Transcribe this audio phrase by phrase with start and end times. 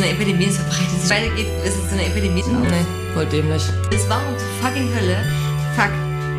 [0.00, 2.42] so eine Epidemie, es verbreitet sich weitergeht, ist es so eine Epidemie.
[2.42, 3.62] Nee, voll dämlich.
[3.90, 5.16] Das war um zur fucking Hölle.
[5.76, 5.90] Fuck.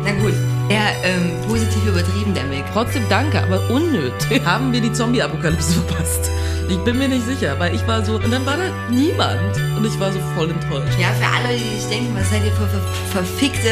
[0.04, 0.34] Na gut.
[0.68, 2.64] Ja, ähm, positiv übertrieben, der Mick.
[2.72, 4.42] Trotzdem danke, aber unnötig.
[4.44, 6.30] Haben wir die Zombie-Apokalypse verpasst?
[6.68, 9.56] Ich bin mir nicht sicher, weil ich war so, und dann war da niemand.
[9.76, 10.98] Und ich war so voll enttäuscht.
[10.98, 12.80] Ja, für alle, die sich denken, was seid ihr für, für
[13.12, 13.70] verfickte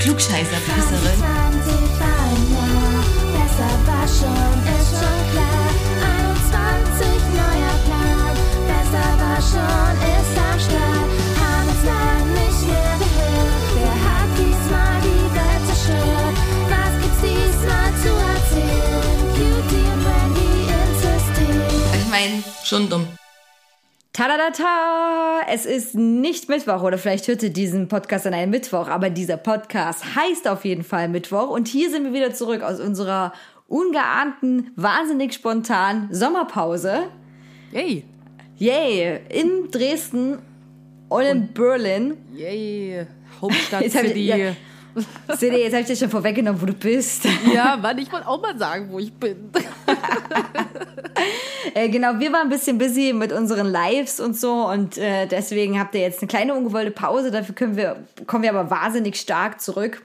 [0.00, 1.18] Klugscheißer-Pisserin?
[1.18, 3.02] 20 war ein Jahr,
[3.32, 5.41] besser war schon, ist schon klar.
[22.22, 23.08] Meine, Schon dumm.
[24.12, 25.40] Tadadata!
[25.48, 29.36] Es ist nicht Mittwoch oder vielleicht hört ihr diesen Podcast an einem Mittwoch, aber dieser
[29.36, 33.32] Podcast heißt auf jeden Fall Mittwoch und hier sind wir wieder zurück aus unserer
[33.66, 37.08] ungeahnten, wahnsinnig spontanen Sommerpause.
[37.72, 38.04] Yay.
[38.56, 39.18] Yay!
[39.28, 40.38] In Dresden
[41.08, 42.18] und in Berlin.
[42.36, 43.04] Yay.
[43.40, 44.54] Hauptstadt City.
[44.94, 45.02] Ja.
[45.28, 47.26] Ja, ihr, jetzt habe ich dir schon vorweggenommen, wo du bist.
[47.76, 49.50] Mann, ich wollte auch mal sagen, wo ich bin.
[51.74, 55.78] Äh, genau, wir waren ein bisschen busy mit unseren Lives und so und äh, deswegen
[55.78, 57.30] habt ihr jetzt eine kleine ungewollte Pause.
[57.30, 60.02] Dafür können wir, kommen wir aber wahnsinnig stark zurück.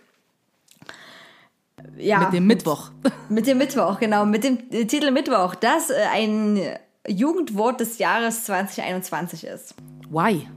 [1.97, 2.91] Ja, Mit dem Mittwoch.
[3.30, 6.61] mit dem Mittwoch, genau, mit dem äh, Titel Mittwoch, das äh, ein
[7.08, 9.75] Jugendwort des Jahres 2021 ist.
[10.09, 10.47] Why?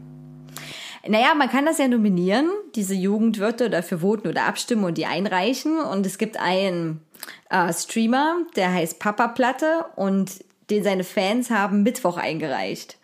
[1.08, 5.78] Naja, man kann das ja nominieren, diese Jugendwörter dafür voten oder abstimmen und die einreichen.
[5.80, 7.00] Und es gibt einen
[7.48, 12.98] äh, Streamer, der heißt Papa Platte und den seine Fans haben Mittwoch eingereicht.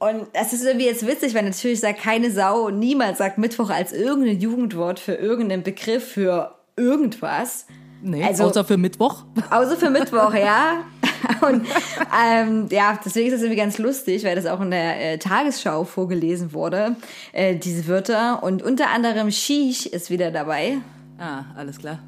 [0.00, 3.70] Und das ist irgendwie jetzt witzig, weil natürlich sagt keine Sau und niemand sagt Mittwoch
[3.70, 7.66] als irgendein Jugendwort für irgendeinen Begriff für irgendwas.
[8.02, 9.24] Nee, Also- außer für Mittwoch.
[9.50, 10.84] Außer für Mittwoch, ja.
[11.40, 11.66] Und
[12.24, 15.84] ähm, ja, deswegen ist das irgendwie ganz lustig, weil das auch in der äh, Tagesschau
[15.84, 16.96] vorgelesen wurde,
[17.32, 18.42] äh, diese Wörter.
[18.42, 20.78] Und unter anderem Shish ist wieder dabei.
[21.18, 21.98] Ah, alles klar.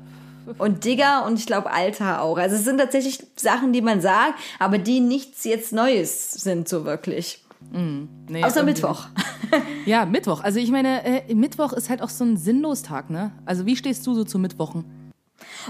[0.58, 2.36] Und Digger und ich glaube Alter auch.
[2.38, 6.84] Also es sind tatsächlich Sachen, die man sagt, aber die nichts jetzt Neues sind so
[6.84, 7.44] wirklich.
[7.72, 9.06] Nee, Außer irgendwie- Mittwoch.
[9.84, 10.42] Ja, Mittwoch.
[10.42, 13.32] Also ich meine, äh, Mittwoch ist halt auch so ein Sinnlostag, ne?
[13.44, 14.84] Also wie stehst du so zu Mittwochen?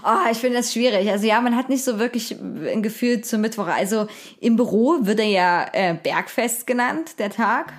[0.04, 1.10] Oh, ich finde das schwierig.
[1.10, 3.66] Also ja, man hat nicht so wirklich ein Gefühl zum Mittwoch.
[3.66, 4.06] Also
[4.40, 7.72] im Büro wird er ja äh, Bergfest genannt, der Tag.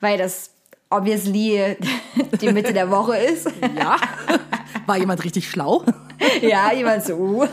[0.00, 0.50] Weil das
[0.92, 1.76] obviously
[2.40, 3.50] die Mitte der Woche ist.
[3.76, 3.96] Ja.
[4.86, 5.84] War jemand richtig schlau?
[6.42, 7.46] ja, jemand so, uh,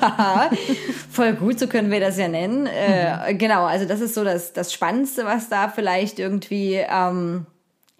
[1.12, 2.68] voll gut, so können wir das ja nennen.
[2.68, 7.46] Äh, genau, also das ist so das, das Spannendste, was da vielleicht irgendwie ähm,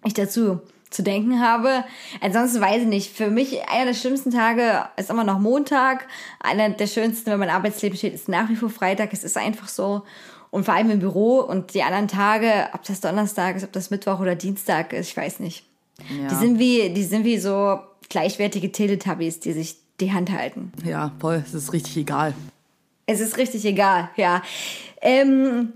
[0.04, 0.60] ich dazu
[0.90, 1.84] zu denken habe.
[2.20, 3.16] Ansonsten weiß ich nicht.
[3.16, 6.06] Für mich einer der schlimmsten Tage ist immer noch Montag.
[6.40, 9.12] Einer der schönsten, wenn mein Arbeitsleben steht, ist nach wie vor Freitag.
[9.12, 10.02] Es ist einfach so.
[10.50, 13.90] Und vor allem im Büro und die anderen Tage, ob das Donnerstag ist, ob das
[13.90, 15.64] Mittwoch oder Dienstag ist, ich weiß nicht.
[16.08, 17.78] Die sind wie, die sind wie so
[18.08, 20.72] gleichwertige Teletubbies, die sich die Hand halten.
[20.84, 21.44] Ja, voll.
[21.46, 22.34] Es ist richtig egal.
[23.06, 24.42] Es ist richtig egal, ja.
[25.02, 25.72] Ähm,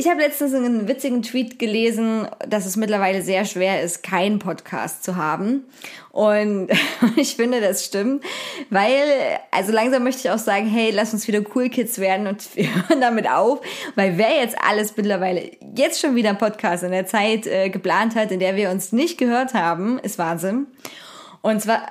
[0.00, 5.04] ich habe letztens einen witzigen Tweet gelesen, dass es mittlerweile sehr schwer ist, keinen Podcast
[5.04, 5.64] zu haben.
[6.10, 6.68] Und
[7.16, 8.24] ich finde, das stimmt,
[8.70, 9.04] weil,
[9.50, 12.74] also langsam möchte ich auch sagen, hey, lass uns wieder Cool Kids werden und wir
[12.74, 13.60] hören damit auf,
[13.94, 18.14] weil wer jetzt alles mittlerweile jetzt schon wieder einen Podcast in der Zeit äh, geplant
[18.14, 20.66] hat, in der wir uns nicht gehört haben, ist Wahnsinn.
[21.42, 21.82] Und zwar,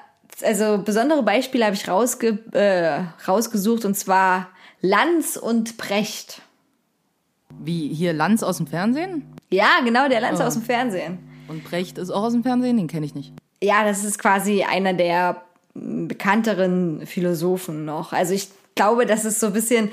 [0.42, 4.50] also besondere Beispiele habe ich rausge äh, rausgesucht und zwar
[4.82, 6.42] Lanz und Precht.
[7.58, 9.24] Wie hier Lanz aus dem Fernsehen?
[9.50, 11.20] Ja, genau, der Lanz aus dem Fernsehen.
[11.48, 12.78] Und Brecht ist auch aus dem Fernsehen?
[12.78, 13.34] Den kenne ich nicht.
[13.62, 15.42] Ja, das ist quasi einer der
[15.74, 18.14] mm, bekannteren Philosophen noch.
[18.14, 19.90] Also ich glaube, das ist so ein bisschen,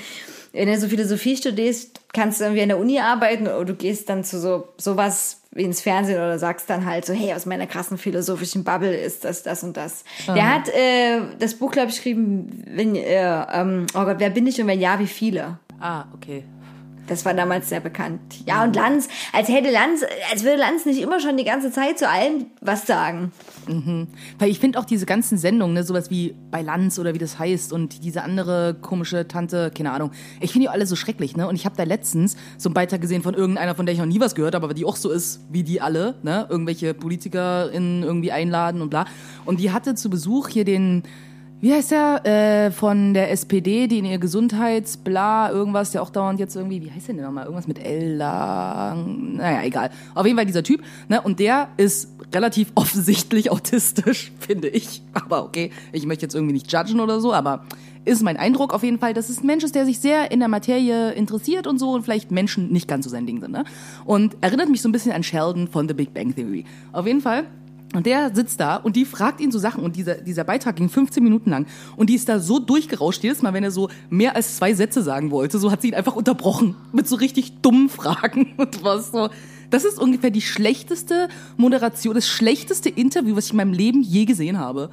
[0.53, 4.09] wenn du so Philosophie studierst, kannst du irgendwie an der Uni arbeiten oder du gehst
[4.09, 7.67] dann zu so sowas wie ins Fernsehen oder sagst dann halt so, hey, aus meiner
[7.67, 10.05] krassen philosophischen Bubble ist das, das und das.
[10.29, 14.47] Der hat äh, das Buch, glaube ich, geschrieben, wenn, äh, ähm, oh Gott, wer bin
[14.47, 15.59] ich und wenn ja, wie viele?
[15.81, 16.45] Ah, okay.
[17.07, 18.21] Das war damals sehr bekannt.
[18.47, 21.99] Ja, und Lanz, als hätte Lanz, als würde Lanz nicht immer schon die ganze Zeit
[21.99, 23.33] zu allen was sagen.
[24.39, 27.39] Weil ich finde auch diese ganzen Sendungen, ne, sowas wie bei Lanz oder wie das
[27.39, 30.11] heißt und diese andere komische Tante, keine Ahnung.
[30.41, 31.47] Ich finde die alle so schrecklich, ne?
[31.49, 34.07] Und ich habe da letztens so einen Beitrag gesehen von irgendeiner, von der ich noch
[34.07, 36.47] nie was gehört habe, aber die auch so ist wie die alle, ne?
[36.49, 39.05] Irgendwelche PolitikerInnen irgendwie einladen und bla.
[39.45, 41.03] Und die hatte zu Besuch hier den
[41.61, 42.27] Wie heißt der?
[42.27, 46.91] Äh, von der SPD, die in ihr Gesundheitsbla, irgendwas, der auch dauernd jetzt irgendwie, wie
[46.91, 47.45] heißt der denn nochmal?
[47.45, 48.95] Irgendwas mit Ella.
[48.95, 49.91] Naja, egal.
[50.15, 51.23] Auf jeden Fall dieser Typ, ne?
[51.23, 55.03] Und der ist relativ offensichtlich autistisch, finde ich.
[55.15, 57.65] Aber okay, ich möchte jetzt irgendwie nicht judgen oder so, aber
[58.05, 60.41] ist mein Eindruck auf jeden Fall, dass es ein Mensch ist, der sich sehr in
[60.41, 63.53] der Materie interessiert und so und vielleicht Menschen nicht ganz so sein Ding sind.
[63.53, 63.65] Ne?
[64.05, 66.65] Und erinnert mich so ein bisschen an Sheldon von The Big Bang Theory.
[66.93, 67.47] Auf jeden Fall.
[67.95, 70.89] Und der sitzt da und die fragt ihn so Sachen und dieser, dieser Beitrag ging
[70.89, 71.67] 15 Minuten lang
[71.97, 75.03] und die ist da so durchgerauscht, jedes Mal, wenn er so mehr als zwei Sätze
[75.03, 79.13] sagen wollte, so hat sie ihn einfach unterbrochen mit so richtig dummen Fragen und was
[79.13, 79.31] so.
[79.71, 84.25] Das ist ungefähr die schlechteste Moderation, das schlechteste Interview, was ich in meinem Leben je
[84.25, 84.91] gesehen habe.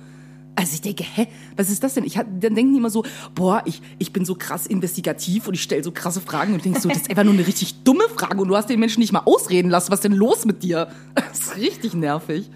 [0.55, 2.03] Also ich denke, hä, was ist das denn?
[2.03, 3.03] Ich dann denken die immer so,
[3.33, 6.81] boah, ich, ich bin so krass investigativ und ich stelle so krasse Fragen und denkst
[6.81, 9.11] so, das ist einfach nur eine richtig dumme Frage und du hast den Menschen nicht
[9.11, 9.91] mal ausreden lassen.
[9.91, 10.89] Was ist denn los mit dir?
[11.15, 12.49] Das ist richtig nervig.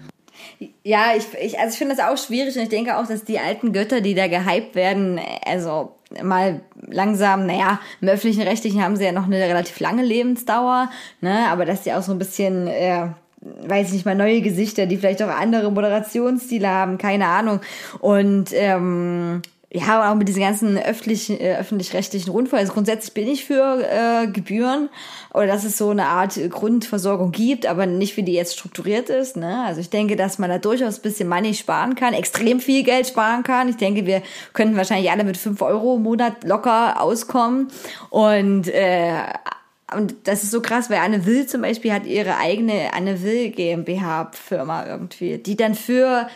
[0.82, 3.38] Ja, ich, ich, also ich finde das auch schwierig und ich denke auch, dass die
[3.38, 9.04] alten Götter, die da gehypt werden, also mal langsam, naja, im öffentlichen Rechtlichen haben sie
[9.04, 10.90] ja noch eine relativ lange Lebensdauer,
[11.20, 13.08] ne, aber dass die auch so ein bisschen, äh,
[13.40, 17.60] weiß ich nicht mal, neue Gesichter, die vielleicht auch andere Moderationsstile haben, keine Ahnung.
[18.00, 22.60] Und ähm, ja, auch mit diesen ganzen äh, öffentlich-rechtlichen Rundfunk.
[22.60, 24.88] Also grundsätzlich bin ich für äh, Gebühren
[25.34, 29.36] oder dass es so eine Art Grundversorgung gibt, aber nicht wie die jetzt strukturiert ist.
[29.36, 29.64] Ne?
[29.66, 33.08] Also ich denke, dass man da durchaus ein bisschen Money sparen kann, extrem viel Geld
[33.08, 33.68] sparen kann.
[33.68, 34.22] Ich denke, wir
[34.54, 37.68] könnten wahrscheinlich alle mit fünf Euro im Monat locker auskommen.
[38.08, 39.18] Und äh,
[39.94, 43.50] und das ist so krass, weil Anne Will zum Beispiel hat ihre eigene Anne Will
[43.50, 46.28] GmbH Firma irgendwie, die dann für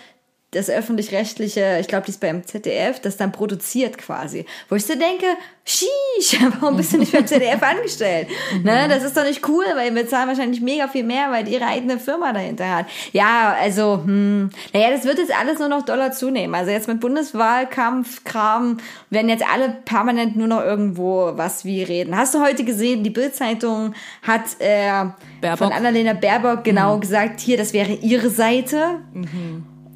[0.53, 4.45] das öffentlich-rechtliche, ich glaube, die ist beim ZDF, das dann produziert quasi.
[4.69, 5.25] Wo ich so denke,
[5.65, 8.29] sheesh, warum bist du nicht beim ZDF angestellt?
[8.63, 11.55] ne, das ist doch nicht cool, weil wir zahlen wahrscheinlich mega viel mehr, weil die
[11.55, 12.87] ihre eigene Firma dahinter hat.
[13.13, 16.55] Ja, also, hm, naja, das wird jetzt alles nur noch Dollar zunehmen.
[16.55, 18.77] Also jetzt mit Bundeswahlkampf, Kram,
[19.09, 22.15] werden jetzt alle permanent nur noch irgendwo was wie reden.
[22.15, 25.07] Hast du heute gesehen, die Bildzeitung hat äh,
[25.41, 25.59] Baerbock.
[25.59, 29.01] von Annalena Baerbock genau gesagt, hier, das wäre ihre Seite.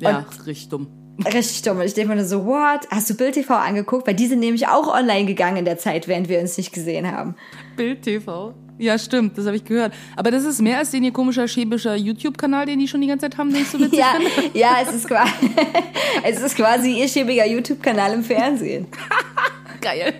[0.01, 0.89] Ja, richtig dumm.
[1.25, 1.79] Richtig dumm.
[1.79, 2.87] Und ich denke mir nur so, what?
[2.91, 4.07] Hast du Bild TV angeguckt?
[4.07, 7.11] Weil die sind nämlich auch online gegangen in der Zeit, während wir uns nicht gesehen
[7.11, 7.35] haben.
[7.77, 8.55] Bild TV.
[8.79, 9.95] Ja, stimmt, das habe ich gehört.
[10.17, 13.25] Aber das ist mehr als den ihr komischer schäbischer YouTube-Kanal, den die schon die ganze
[13.25, 14.59] Zeit haben, den ich so witzig Ja, finde.
[14.59, 15.33] ja, es ist quasi,
[16.23, 18.87] es ist quasi ihr schäbiger YouTube-Kanal im Fernsehen.
[19.81, 20.13] Geil.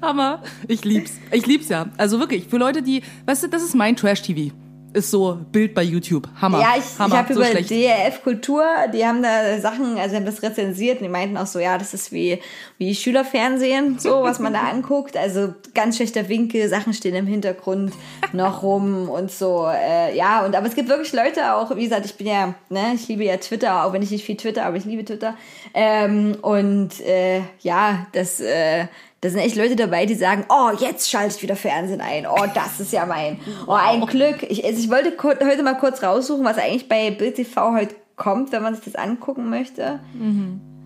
[0.00, 0.42] Hammer.
[0.68, 1.18] Ich lieb's.
[1.30, 1.86] Ich lieb's ja.
[1.98, 4.52] Also wirklich, für Leute, die, weißt du, das ist mein Trash-TV.
[4.96, 6.26] Ist so Bild bei YouTube.
[6.40, 6.58] Hammer.
[6.58, 7.70] Ja, ich, ich habe so über schlecht.
[7.70, 8.64] DRF Kultur,
[8.94, 11.92] die haben da Sachen, also haben das rezensiert und die meinten auch so, ja, das
[11.92, 12.40] ist wie,
[12.78, 15.14] wie Schülerfernsehen, so, was man da anguckt.
[15.14, 17.92] Also ganz schlechter Winkel, Sachen stehen im Hintergrund
[18.32, 19.68] noch rum und so.
[19.70, 22.92] Äh, ja, und aber es gibt wirklich Leute auch, wie gesagt, ich bin ja, ne,
[22.94, 25.36] ich liebe ja Twitter, auch wenn ich nicht viel Twitter, aber ich liebe Twitter.
[25.74, 28.86] Ähm, und äh, ja, das, äh,
[29.26, 32.26] da sind echt Leute dabei, die sagen, oh, jetzt schalte ich wieder Fernsehen ein.
[32.26, 33.40] Oh, das ist ja mein.
[33.66, 34.44] Oh, ein Glück.
[34.44, 38.52] Ich, also ich wollte heute mal kurz raussuchen, was eigentlich bei Bild TV heute kommt,
[38.52, 39.98] wenn man sich das angucken möchte.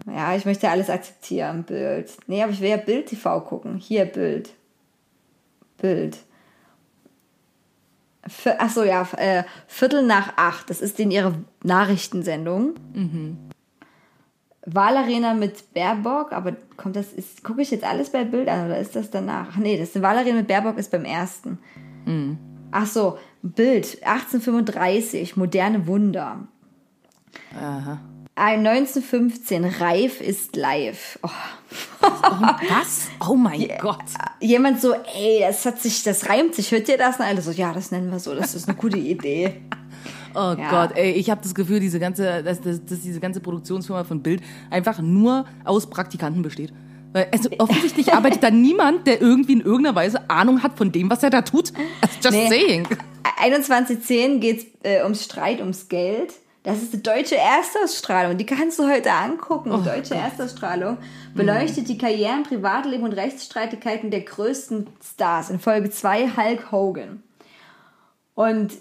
[0.06, 2.10] Ja, ich möchte alles akzeptieren, Bild.
[2.26, 3.76] Nee, aber ich will ja Bild TV gucken.
[3.76, 4.50] Hier, Bild.
[5.76, 6.16] Bild.
[8.26, 10.70] Vier- Ach so, ja, äh, Viertel nach acht.
[10.70, 12.74] Das ist in ihre Nachrichtensendung.
[14.72, 18.78] Wahlarena mit Baerbock, aber kommt das, ist, gucke ich jetzt alles bei Bild an oder
[18.78, 19.48] ist das danach?
[19.52, 21.58] Ach nee, das Wahlarena mit Baerbock ist beim ersten.
[22.70, 26.46] Ach so, Bild, 1835, moderne Wunder.
[27.54, 28.00] Aha.
[28.36, 31.18] Ein 1915, Reif ist live.
[31.22, 31.28] Oh.
[32.00, 33.08] Was?
[33.28, 34.04] Oh mein Gott.
[34.40, 37.18] Jemand so, ey, das hat sich, das reimt sich, hört ihr das?
[37.18, 39.60] Und alle so, ja, das nennen wir so, das ist eine gute Idee.
[40.34, 40.70] Oh Ja.
[40.70, 44.22] Gott, ey, ich habe das Gefühl, diese ganze, dass, dass, dass diese ganze Produktionsfirma von
[44.22, 46.72] Bild einfach nur aus Praktikanten besteht.
[47.12, 51.10] Weil also offensichtlich arbeitet da niemand, der irgendwie in irgendeiner Weise Ahnung hat von dem,
[51.10, 51.72] was er da tut.
[52.22, 52.48] Just Nee.
[52.48, 52.86] saying.
[53.38, 56.32] 2110 geht äh, ums Streit, ums Geld.
[56.62, 58.36] Das ist die deutsche Erstausstrahlung.
[58.36, 59.72] Die kannst du heute angucken.
[59.72, 60.98] Oh deutsche Erstausstrahlung
[61.34, 65.48] beleuchtet die Karrieren, Privatleben und Rechtsstreitigkeiten der größten Stars.
[65.48, 67.22] In Folge 2 Hulk Hogan.
[68.40, 68.72] Und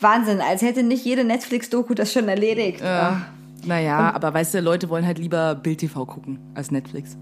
[0.00, 2.80] Wahnsinn, als hätte nicht jede Netflix-Doku das schon erledigt.
[2.80, 3.24] Ja.
[3.64, 7.16] Naja, aber weißt du, Leute wollen halt lieber Bild TV gucken als Netflix.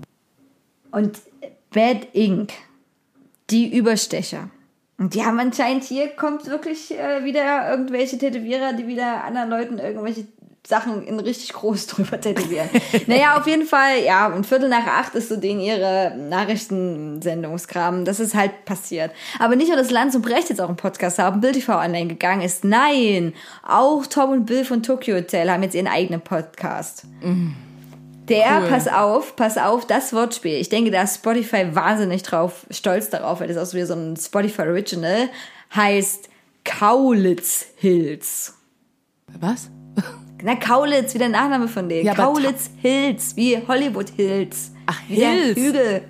[0.91, 1.19] Und
[1.71, 2.55] Bad Ink,
[3.51, 4.49] die Überstecher.
[4.97, 9.79] Und die haben anscheinend hier kommt wirklich äh, wieder irgendwelche Tätowierer, die wieder anderen Leuten
[9.79, 10.25] irgendwelche
[10.67, 12.69] Sachen in richtig groß drüber tätowieren.
[13.09, 18.05] naja, auf jeden Fall, ja, und Viertel nach acht ist so den ihre Nachrichtensendungskram.
[18.05, 19.11] Das ist halt passiert.
[19.39, 22.07] Aber nicht nur, dass Lanz und Brecht jetzt auch einen Podcast haben, Bild TV online
[22.07, 22.65] gegangen ist.
[22.65, 23.35] Nein,
[23.67, 27.05] auch Tom und Bill von Tokyo Hotel haben jetzt ihren eigenen Podcast.
[28.29, 28.69] Der, Cool.
[28.69, 30.55] pass auf, pass auf, das Wortspiel.
[30.55, 33.95] Ich denke, da ist Spotify wahnsinnig drauf, stolz darauf, weil das auch so wie so
[33.95, 35.29] ein Spotify Original
[35.75, 36.29] heißt
[36.65, 38.55] Kaulitz Hills.
[39.41, 39.69] Was?
[40.45, 42.07] Na, Kaulitz, wie der Nachname von denen.
[42.07, 44.73] Ja, Kaulitz Hills, wie Hollywood Hills.
[44.87, 45.57] Ach, Hills.
[45.57, 46.03] Hügel.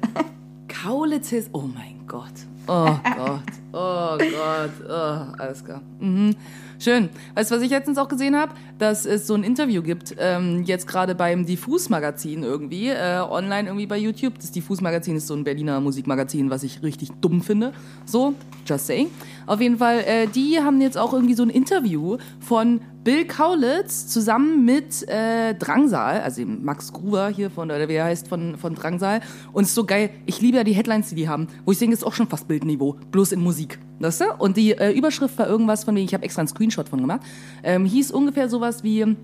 [0.68, 1.50] Kaulitz Hills.
[1.52, 2.32] Oh mein Gott.
[2.66, 2.86] Oh
[3.16, 3.42] Gott.
[3.72, 4.70] Oh Gott.
[4.88, 5.82] Oh, alles klar.
[6.00, 6.34] Mhm.
[6.78, 7.10] Schön.
[7.34, 8.54] Weißt du, was ich letztens auch gesehen habe?
[8.78, 13.86] Dass es so ein Interview gibt, ähm, jetzt gerade beim Diffus-Magazin irgendwie, äh, online irgendwie
[13.86, 14.34] bei YouTube.
[14.40, 17.72] Das Diffus-Magazin ist so ein Berliner Musikmagazin, was ich richtig dumm finde.
[18.04, 18.34] So,
[18.66, 19.08] just saying.
[19.46, 24.06] Auf jeden Fall, äh, die haben jetzt auch irgendwie so ein Interview von Bill Kaulitz
[24.06, 28.74] zusammen mit äh, Drangsal, also Max Gruber hier von, oder wie er heißt, von, von
[28.74, 29.20] Drangsal.
[29.52, 30.10] Und es ist so geil.
[30.26, 32.46] Ich liebe ja die Headlines, die die haben, wo ich denke, ist auch schon fast
[32.46, 33.78] Bildniveau, bloß in Musik.
[33.98, 34.24] Weißt du?
[34.38, 37.22] Und die äh, Überschrift war irgendwas von wegen, ich habe extra einen Screenshot von gemacht,
[37.64, 39.16] ähm, hieß ungefähr sowas wie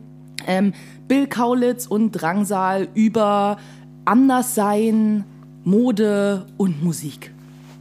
[0.46, 0.72] ähm,
[1.06, 3.58] Bill Kaulitz und Drangsal über
[4.04, 5.24] Anderssein,
[5.64, 7.32] Mode und Musik.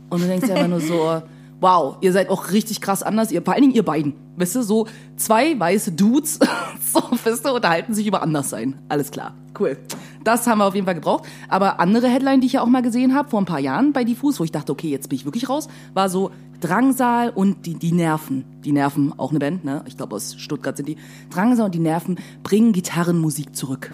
[0.10, 1.22] Und du denkst dir einfach nur so,
[1.60, 4.14] wow, ihr seid auch richtig krass anders, ihr, vor allen Dingen ihr beiden.
[4.36, 6.40] Weißt du, so zwei weiße Dudes,
[6.94, 8.80] so, weißt du, unterhalten sich über Anderssein.
[8.90, 9.78] Alles klar, cool.
[10.24, 11.26] Das haben wir auf jeden Fall gebraucht.
[11.48, 14.04] Aber andere Headline, die ich ja auch mal gesehen habe, vor ein paar Jahren bei
[14.04, 17.76] Diffus, wo ich dachte, okay, jetzt bin ich wirklich raus, war so Drangsal und die,
[17.76, 18.44] die Nerven.
[18.64, 19.84] Die Nerven, auch eine Band, ne?
[19.86, 20.98] Ich glaube, aus Stuttgart sind die.
[21.30, 23.94] Drangsal und die Nerven bringen Gitarrenmusik zurück.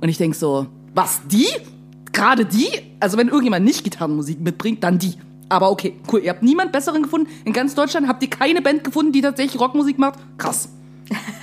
[0.00, 1.48] Und ich denk so, was, die?
[2.12, 2.68] Gerade die?
[3.00, 5.14] Also wenn irgendjemand nicht Gitarrenmusik mitbringt, dann die.
[5.52, 6.20] Aber okay, cool.
[6.20, 7.28] Ihr habt niemand besseren gefunden.
[7.44, 10.18] In ganz Deutschland habt ihr keine Band gefunden, die tatsächlich Rockmusik macht.
[10.38, 10.70] Krass.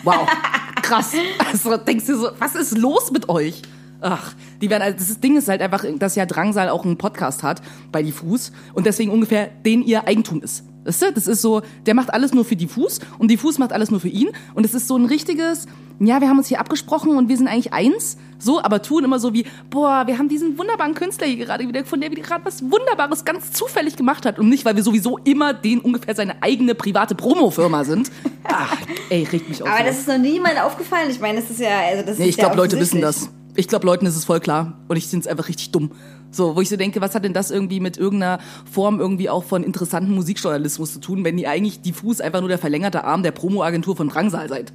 [0.04, 0.28] Wow.
[0.82, 1.14] Krass.
[1.52, 3.62] Also denkst du so, was ist los mit euch?
[4.02, 7.44] Ach, die werden, also das Ding ist halt einfach, dass ja Drangsal auch einen Podcast
[7.44, 7.62] hat
[7.92, 10.64] bei Diffus und deswegen ungefähr den ihr Eigentum ist.
[10.86, 11.12] Weißt du?
[11.14, 14.08] Das ist so, der macht alles nur für Diffus und Diffus macht alles nur für
[14.08, 15.66] ihn und es ist so ein richtiges,
[16.00, 19.20] ja, wir haben uns hier abgesprochen und wir sind eigentlich eins, so, aber tun immer
[19.20, 22.46] so wie, boah, wir haben diesen wunderbaren Künstler hier gerade wieder gefunden, der wieder gerade
[22.46, 26.42] was Wunderbares ganz zufällig gemacht hat und nicht, weil wir sowieso immer den ungefähr seine
[26.42, 28.10] eigene private Promofirma sind.
[28.46, 28.78] Ach,
[29.10, 29.70] ey, regt mich auf.
[29.70, 31.10] Aber das ist noch niemand aufgefallen.
[31.10, 33.30] Ich meine, das ist ja, also das Nee, ist ich ja glaube, Leute wissen das.
[33.60, 34.80] Ich glaube, Leuten ist es voll klar.
[34.88, 35.92] Und ich finde es einfach richtig dumm.
[36.32, 38.40] So, wo ich so denke, was hat denn das irgendwie mit irgendeiner
[38.72, 42.58] Form irgendwie auch von interessanten Musikjournalismus zu tun, wenn ihr eigentlich diffus einfach nur der
[42.58, 44.72] verlängerte Arm der Promo-Agentur von Drangsal seid?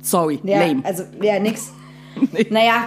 [0.00, 0.82] Sorry, Ja, lame.
[0.86, 1.70] also, ja, nix.
[2.50, 2.84] Naja,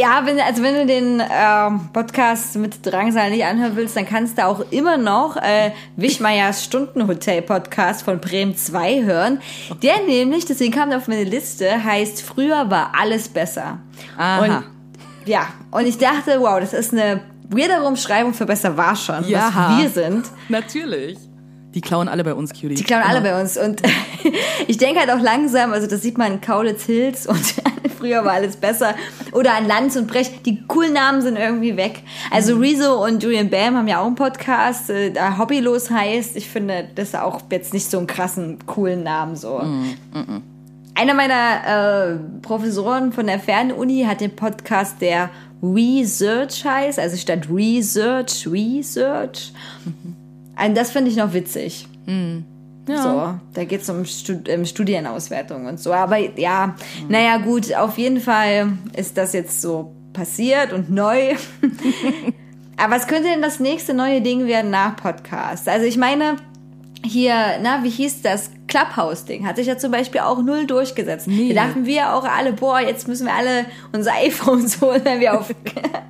[0.00, 4.38] ja, wenn, also wenn du den ähm, Podcast mit Drangsal nicht anhören willst, dann kannst
[4.38, 9.40] du auch immer noch äh, Wischmeiers Stundenhotel-Podcast von Bremen 2 hören.
[9.82, 13.78] Der nämlich, deswegen kam der auf meine Liste, heißt Früher war alles besser.
[14.16, 14.40] Aha.
[14.58, 14.64] Und
[15.26, 19.52] ja, und ich dachte, wow, das ist eine weirde Umschreibung für besser war schon, Ja.
[19.54, 20.26] was wir sind.
[20.48, 21.18] Natürlich.
[21.74, 22.74] Die klauen alle bei uns, Cutie.
[22.74, 23.56] Die klauen alle bei uns.
[23.56, 23.80] Und
[24.66, 27.54] ich denke halt auch langsam, also das sieht man in Kaulitz Hills und
[27.98, 28.94] früher war alles besser.
[29.32, 30.44] Oder an Lanz und Brecht.
[30.46, 32.02] Die coolen Namen sind irgendwie weg.
[32.30, 36.36] Also Rezo und Julian Bam haben ja auch einen Podcast, äh, der Hobbylos heißt.
[36.36, 39.62] Ich finde das auch jetzt nicht so einen krassen, coolen Namen so.
[40.94, 45.30] Einer meiner äh, Professoren von der Fernuni hat den Podcast, der
[45.62, 49.52] Research heißt, also statt Research, Research.
[50.58, 51.86] Und das finde ich noch witzig.
[52.88, 53.02] Ja.
[53.02, 55.92] So, da geht es um Stud ähm, Studienauswertung und so.
[55.92, 56.74] Aber ja,
[57.08, 61.34] naja, gut, auf jeden Fall ist das jetzt so passiert und neu.
[62.76, 65.68] Aber was könnte denn das nächste neue Ding werden nach Podcast?
[65.68, 66.36] Also ich meine,
[67.04, 68.50] hier, na, wie hieß das?
[68.68, 71.26] Clubhouse-Ding hat sich ja zum Beispiel auch null durchgesetzt.
[71.26, 71.52] Nee.
[71.52, 75.38] Da dachten wir auch alle, boah, jetzt müssen wir alle unsere iPhones holen, wenn wir
[75.38, 75.50] auf,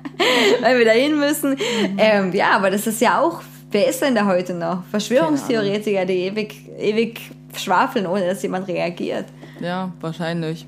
[0.61, 1.57] weil wir dahin müssen.
[1.97, 3.41] Ähm, ja, aber das ist ja auch,
[3.71, 4.83] wer ist denn da heute noch?
[4.91, 7.19] Verschwörungstheoretiker, die ewig, ewig
[7.55, 9.25] schwafeln, ohne dass jemand reagiert.
[9.59, 10.65] Ja, wahrscheinlich.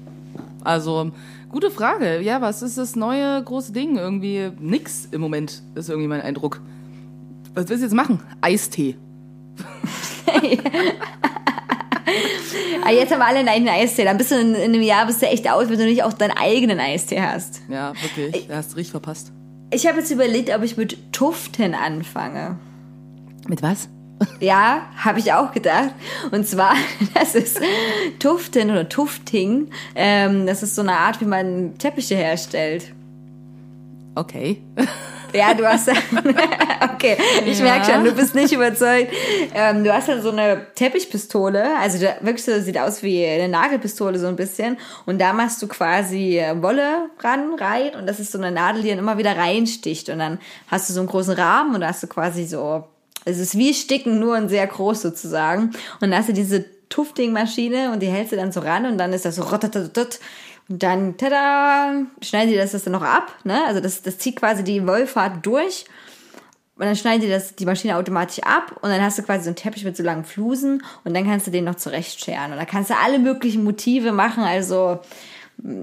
[0.64, 1.12] Also,
[1.50, 2.22] gute Frage.
[2.22, 3.98] Ja, was ist das neue große Ding?
[3.98, 6.62] Irgendwie nix im Moment, ist irgendwie mein Eindruck.
[7.54, 8.20] Was willst du jetzt machen?
[8.42, 8.96] Eistee.
[12.82, 14.06] Aber jetzt haben wir alle einen eigenen Eistee.
[14.06, 16.14] Dann bist du in, in einem Jahr bist du echt aus, wenn du nicht auch
[16.14, 17.62] deinen eigenen Eistee hast.
[17.70, 18.48] Ja, wirklich.
[18.48, 19.32] Da hast du richtig verpasst.
[19.72, 22.58] Ich habe jetzt überlegt, ob ich mit Tuften anfange.
[23.48, 23.90] Mit was?
[24.40, 25.90] Ja, habe ich auch gedacht.
[26.32, 26.76] Und zwar,
[27.14, 27.60] das ist
[28.20, 29.70] Tuften oder Tufting.
[29.96, 32.94] Ähm, das ist so eine Art, wie man Teppiche herstellt.
[34.16, 34.62] Okay.
[35.34, 35.90] Ja, du hast
[36.94, 37.66] okay, ich Ja.
[37.66, 39.12] merke schon, du bist nicht überzeugt.
[39.56, 44.20] Ähm, du hast ja so eine Teppichpistole, also wirklich so, sieht aus wie eine Nagelpistole
[44.20, 44.78] so ein bisschen.
[45.08, 48.84] Und da machst du quasi äh, Wolle ran, rein und das ist so eine Nadel,
[48.84, 50.10] die dann immer wieder reinsticht.
[50.10, 52.84] Und dann hast du so einen großen Rahmen und da hast du quasi so,
[53.26, 55.72] es ist wie Sticken, nur ein sehr groß sozusagen.
[56.00, 59.14] Und dann hast du diese Tufting-Maschine und die hältst du dann so ran und dann
[59.14, 60.20] ist das so rottatatat
[60.70, 63.34] Und dann, tada, schneiden die das, das dann noch ab.
[63.44, 63.60] Ne?
[63.66, 65.86] Also das, das zieht quasi die Wollfaden durch.
[66.76, 69.50] Und dann schneiden die das, die Maschine automatisch ab und dann hast du quasi so
[69.50, 72.52] einen Teppich mit so langen Flusen und dann kannst du den noch zurechtscheren.
[72.52, 74.44] Und da kannst du alle möglichen Motive machen.
[74.44, 75.00] Also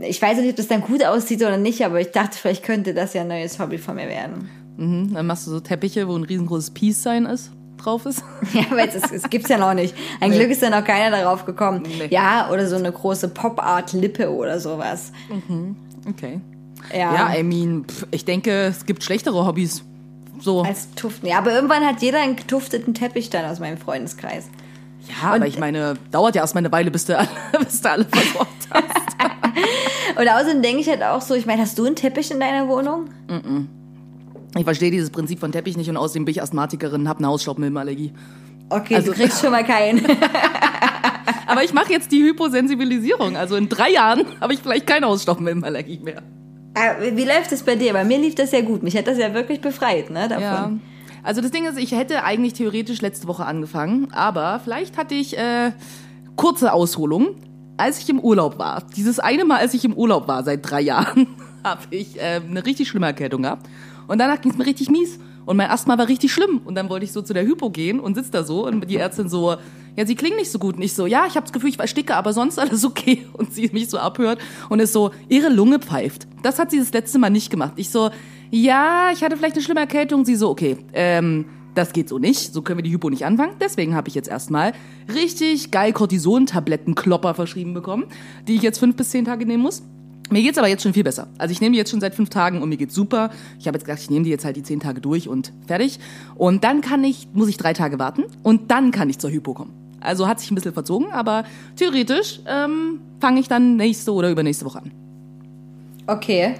[0.00, 2.92] ich weiß nicht, ob das dann gut aussieht oder nicht, aber ich dachte, vielleicht könnte
[2.92, 4.50] das ja ein neues Hobby von mir werden.
[4.76, 8.22] Mhm, dann machst du so Teppiche, wo ein riesengroßes Peace-Sign ist, drauf ist.
[8.54, 9.94] Ja, aber es, es gibt's ja noch nicht.
[10.20, 10.38] Ein Nee.
[10.38, 11.82] Glück ist ja noch keiner darauf gekommen.
[11.98, 12.08] Nee.
[12.10, 15.12] Ja, oder so eine große Pop-Art-Lippe oder sowas.
[16.08, 16.40] Okay.
[16.92, 17.14] Ja.
[17.32, 19.82] Ja, I mean, pff, ich denke, es gibt schlechtere Hobbys.
[20.40, 20.62] So.
[20.62, 21.28] als Tuften.
[21.28, 24.48] Ja, aber irgendwann hat jeder einen getufteten Teppich dann aus meinem Freundeskreis.
[25.06, 27.28] Ja, aber ich meine, dauert ja erstmal eine Weile, bis du alle,
[27.64, 28.86] bis du alle versorgt hast.
[30.18, 32.68] Und außerdem denke ich halt auch so, ich meine, hast du einen Teppich in deiner
[32.68, 33.10] Wohnung?
[34.56, 38.12] Ich verstehe dieses Prinzip von Teppich nicht und außerdem bin ich Asthmatikerin, habe eine Hausstaubmilbenallergie.
[38.68, 40.04] Okay, Also- du kriegst schon mal keinen.
[41.46, 43.36] Aber ich mache jetzt die Hyposensibilisierung.
[43.36, 46.22] Also in drei Jahren habe ich vielleicht keine Hausstaubmilbenallergie mehr.
[46.74, 47.92] Äh, Wie läuft es bei dir?
[47.92, 48.82] Bei mir lief das ja gut.
[48.82, 50.42] Mich hat das ja wirklich befreit, ne, davon.
[50.42, 50.72] Ja.
[51.22, 55.36] Also das Ding ist, ich hätte eigentlich theoretisch letzte Woche angefangen, aber vielleicht hatte ich
[55.36, 55.72] äh,
[56.36, 57.34] kurze Ausholung,
[57.76, 58.84] als ich im Urlaub war.
[58.96, 61.26] Dieses eine Mal, als ich im Urlaub war, seit drei Jahren,
[61.64, 63.66] habe ich äh, eine richtig schlimme Erkältung gehabt.
[64.10, 65.20] Und danach ging es mir richtig mies.
[65.46, 66.60] Und mein Asthma war richtig schlimm.
[66.64, 68.96] Und dann wollte ich so zu der Hypo gehen und sitze da so und die
[68.96, 69.54] Ärztin so,
[69.94, 70.74] ja, sie klingen nicht so gut.
[70.74, 73.24] Und ich so, ja, ich habe das Gefühl, ich ersticke, aber sonst alles okay.
[73.34, 76.26] Und sie mich so abhört und ist so, ihre Lunge pfeift.
[76.42, 77.74] Das hat sie das letzte Mal nicht gemacht.
[77.76, 78.10] Ich so,
[78.50, 80.24] ja, ich hatte vielleicht eine schlimme Erkältung.
[80.24, 81.44] Sie so, okay, ähm,
[81.76, 82.52] das geht so nicht.
[82.52, 83.52] So können wir die Hypo nicht anfangen.
[83.60, 84.72] Deswegen habe ich jetzt erstmal
[85.14, 88.06] richtig geil Cortison-Tablettenklopper verschrieben bekommen,
[88.48, 89.82] die ich jetzt fünf bis zehn Tage nehmen muss.
[90.30, 91.26] Mir geht's aber jetzt schon viel besser.
[91.38, 93.30] Also ich nehme die jetzt schon seit fünf Tagen und mir geht's super.
[93.58, 95.98] Ich habe jetzt gedacht, ich nehme die jetzt halt die zehn Tage durch und fertig.
[96.36, 99.54] Und dann kann ich, muss ich drei Tage warten und dann kann ich zur Hypo
[99.54, 99.72] kommen.
[100.00, 101.44] Also hat sich ein bisschen verzogen, aber
[101.76, 104.92] theoretisch ähm, fange ich dann nächste oder übernächste Woche an.
[106.06, 106.54] Okay.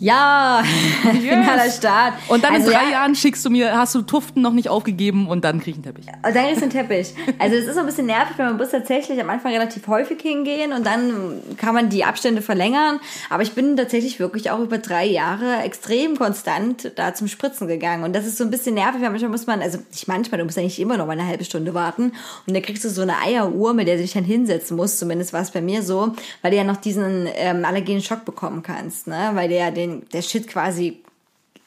[0.00, 0.62] Ja,
[1.02, 2.14] finaler Start.
[2.28, 4.68] Und dann also, in drei ja, Jahren schickst du mir, hast du Tuften noch nicht
[4.68, 6.06] aufgegeben und dann krieg ich einen Teppich.
[6.06, 7.14] Und dann ist ein Teppich.
[7.38, 10.20] Also es ist so ein bisschen nervig, weil man muss tatsächlich am Anfang relativ häufig
[10.20, 13.00] hingehen und dann kann man die Abstände verlängern.
[13.30, 18.04] Aber ich bin tatsächlich wirklich auch über drei Jahre extrem konstant da zum Spritzen gegangen.
[18.04, 20.44] Und das ist so ein bisschen nervig, weil manchmal muss man, also nicht manchmal, du
[20.44, 22.12] musst eigentlich immer noch mal eine halbe Stunde warten.
[22.46, 24.98] Und dann kriegst du so eine Eieruhr, mit der du dich dann hinsetzen musst.
[24.98, 28.62] Zumindest war es bei mir so, weil du ja noch diesen ähm, allergenen Schock bekommen
[28.62, 29.06] kannst.
[29.06, 29.30] Ne?
[29.34, 31.02] Weil der den, der Shit quasi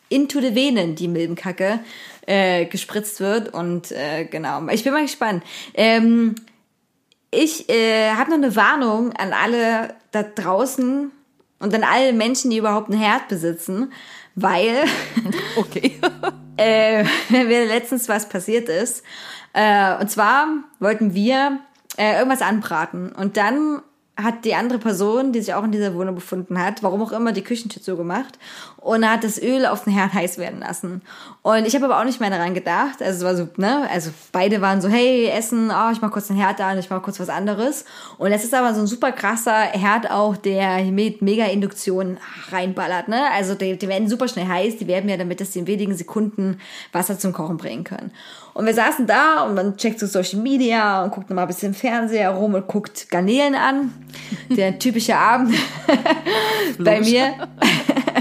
[0.10, 1.80] into the Venen, die Milbenkacke,
[2.28, 3.54] äh, gespritzt wird.
[3.54, 5.44] Und äh, genau, ich bin mal gespannt.
[5.74, 6.36] Ähm,
[7.32, 11.12] ich äh, habe noch eine Warnung an alle da draußen
[11.60, 13.94] und an alle Menschen, die überhaupt einen Herd besitzen,
[14.36, 14.84] weil
[15.56, 16.00] Okay.
[16.58, 19.04] äh, mir letztens was passiert ist.
[19.54, 20.48] Äh, und zwar
[20.80, 21.60] wollten wir
[21.98, 23.12] äh, irgendwas anbraten.
[23.12, 23.82] Und dann
[24.18, 27.32] hat die andere Person, die sich auch in dieser Wohnung befunden hat, warum auch immer,
[27.32, 28.38] die Küchentür zugemacht
[28.82, 31.04] und hat das Öl auf den Herd heiß werden lassen.
[31.44, 33.00] Und ich habe aber auch nicht mehr daran gedacht.
[33.02, 36.28] Also es war so, ne, also beide waren so, hey, Essen, oh, ich mach kurz
[36.28, 37.86] den Herd an, ich mach kurz was anderes.
[38.18, 42.18] Und es ist aber so ein super krasser Herd auch, der mit Mega-Induktion
[42.50, 43.22] reinballert, ne?
[43.34, 45.96] Also die, die werden super schnell heiß, die werden ja damit, dass sie in wenigen
[45.96, 46.60] Sekunden
[46.92, 48.12] Wasser zum Kochen bringen können.
[48.54, 51.76] Und wir saßen da und man checkt so Social Media und guckt nochmal ein bisschen
[51.76, 53.94] Fernseher rum und guckt Garnelen an.
[54.50, 55.56] Der typische Abend
[56.80, 57.34] bei mir.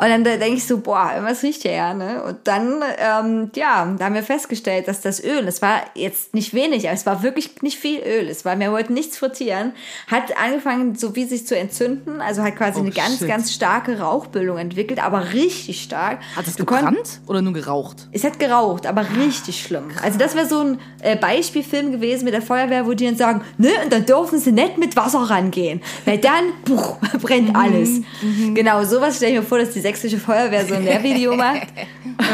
[0.00, 2.22] Und dann denke ich so, boah, irgendwas riecht ja, ja, ne?
[2.22, 6.54] Und dann, ähm, ja, da haben wir festgestellt, dass das Öl, es war jetzt nicht
[6.54, 8.28] wenig, aber es war wirklich nicht viel Öl.
[8.28, 9.72] Es war, wir wollten nichts frittieren,
[10.10, 13.28] hat angefangen, so wie sich zu entzünden, also hat quasi Oh, eine ganz, shit.
[13.28, 16.20] ganz starke Rauchbildung entwickelt, aber richtig stark.
[16.34, 18.08] Hat es gebrannt oder nur geraucht?
[18.12, 19.90] es hat geraucht, aber richtig schlimm.
[20.02, 23.42] Also das wäre so ein äh, Beispielfilm gewesen mit der Feuerwehr, wo die dann sagen,
[23.58, 28.00] ne, und dann dürfen sie nicht mit Wasser rangehen, weil dann puch, brennt alles.
[28.54, 31.68] Genau, sowas stelle ich mir vor, dass die sächsische Feuerwehr so ein Lehrvideo macht.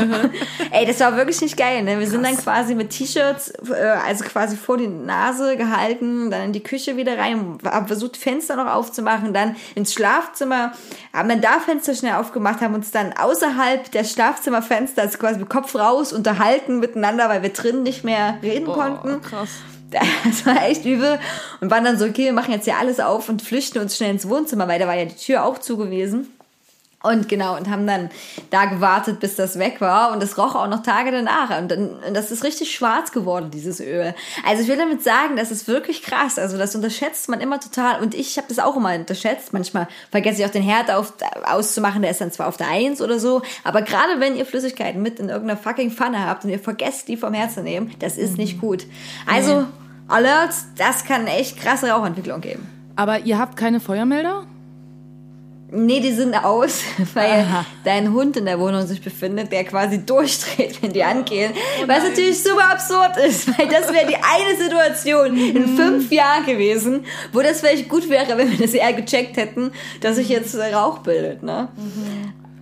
[0.70, 1.98] Ey, das war wirklich nicht geil, ne?
[1.98, 6.52] Wir sind dann quasi mit T-Shirts, äh, also quasi vor die Nase gehalten, dann in
[6.52, 10.72] die Küche wieder rein, haben versucht, Fenster noch aufzumachen, dann ins Schlafzimmer,
[11.14, 15.48] haben dann da Fenster schnell aufgemacht, haben uns dann außerhalb der Schlafzimmerfenster, also quasi mit
[15.48, 19.22] Kopf raus, unterhalten miteinander, weil wir drin nicht mehr reden konnten.
[19.22, 19.48] krass.
[20.24, 21.20] Das war echt übel.
[21.60, 24.10] Und waren dann so, okay, wir machen jetzt hier alles auf und flüchten uns schnell
[24.10, 26.35] ins Wohnzimmer, weil da war ja die Tür auch zu gewesen.
[27.10, 28.10] Und genau, und haben dann
[28.50, 30.12] da gewartet, bis das weg war.
[30.12, 31.58] Und es roch auch noch Tage danach.
[31.58, 34.14] Und, dann, und das ist richtig schwarz geworden, dieses Öl.
[34.46, 36.38] Also ich will damit sagen, das ist wirklich krass.
[36.38, 38.00] Also das unterschätzt man immer total.
[38.00, 39.52] Und ich habe das auch immer unterschätzt.
[39.52, 41.12] Manchmal vergesse ich auch den Herd auf,
[41.44, 42.02] auszumachen.
[42.02, 43.42] Der ist dann zwar auf der Eins oder so.
[43.64, 47.16] Aber gerade wenn ihr Flüssigkeiten mit in irgendeiner fucking Pfanne habt und ihr vergesst, die
[47.16, 48.84] vom Herd zu nehmen, das ist nicht gut.
[49.26, 49.66] Also,
[50.08, 52.68] Alerts, das kann echt krasse Rauchentwicklung geben.
[52.96, 54.46] Aber ihr habt keine Feuermelder?
[55.76, 56.80] Nee, die sind aus,
[57.14, 57.66] weil Aha.
[57.84, 61.52] dein Hund in der Wohnung sich befindet, der quasi durchdreht, wenn die Oh angehen.
[61.86, 67.04] was natürlich super absurd ist, weil das wäre die eine Situation in fünf Jahren gewesen,
[67.32, 70.74] wo das vielleicht gut wäre, wenn wir das eher gecheckt hätten, dass sich jetzt äh,
[70.74, 71.42] Rauch bildet.
[71.42, 71.68] Ne?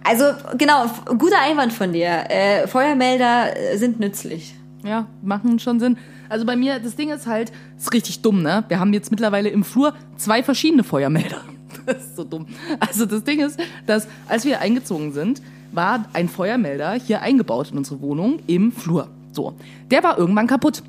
[0.03, 0.25] Also
[0.59, 0.87] genau,
[1.19, 2.25] guter Einwand von dir.
[2.29, 4.55] Äh, Feuermelder äh, sind nützlich.
[4.85, 5.97] Ja, machen schon Sinn.
[6.29, 8.65] Also bei mir, das Ding ist halt, ist richtig dumm, ne?
[8.69, 11.41] Wir haben jetzt mittlerweile im Flur zwei verschiedene Feuermelder.
[11.87, 12.47] Das ist so dumm.
[12.81, 15.43] Also das Ding ist, dass als wir eingezogen sind,
[15.73, 19.09] war ein Feuermelder hier eingebaut in unsere Wohnung im Flur.
[19.33, 19.55] So,
[19.91, 20.83] der war irgendwann kaputt.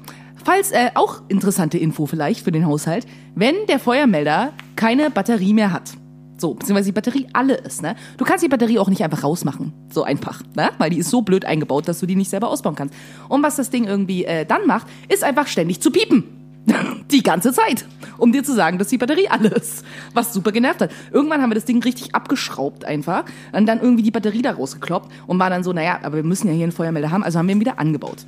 [0.44, 5.74] Falls äh, auch interessante Info vielleicht für den Haushalt, wenn der Feuermelder keine Batterie mehr
[5.74, 5.94] hat.
[6.38, 7.96] So, beziehungsweise die Batterie alle ist, ne?
[8.18, 9.74] Du kannst die Batterie auch nicht einfach rausmachen.
[9.90, 10.70] So einfach, ne?
[10.78, 12.94] Weil die ist so blöd eingebaut, dass du die nicht selber ausbauen kannst.
[13.30, 16.45] Und was das Ding irgendwie äh, dann macht, ist einfach ständig zu piepen.
[17.12, 17.86] die ganze Zeit.
[18.18, 19.86] Um dir zu sagen, dass die Batterie alle ist.
[20.14, 20.92] Was super genervt hat.
[21.12, 23.26] Irgendwann haben wir das Ding richtig abgeschraubt einfach.
[23.52, 25.12] Und dann irgendwie die Batterie da rausgekloppt.
[25.28, 27.24] Und war dann so, naja, aber wir müssen ja hier einen Feuermelder haben.
[27.24, 28.26] Also haben wir ihn wieder angebaut.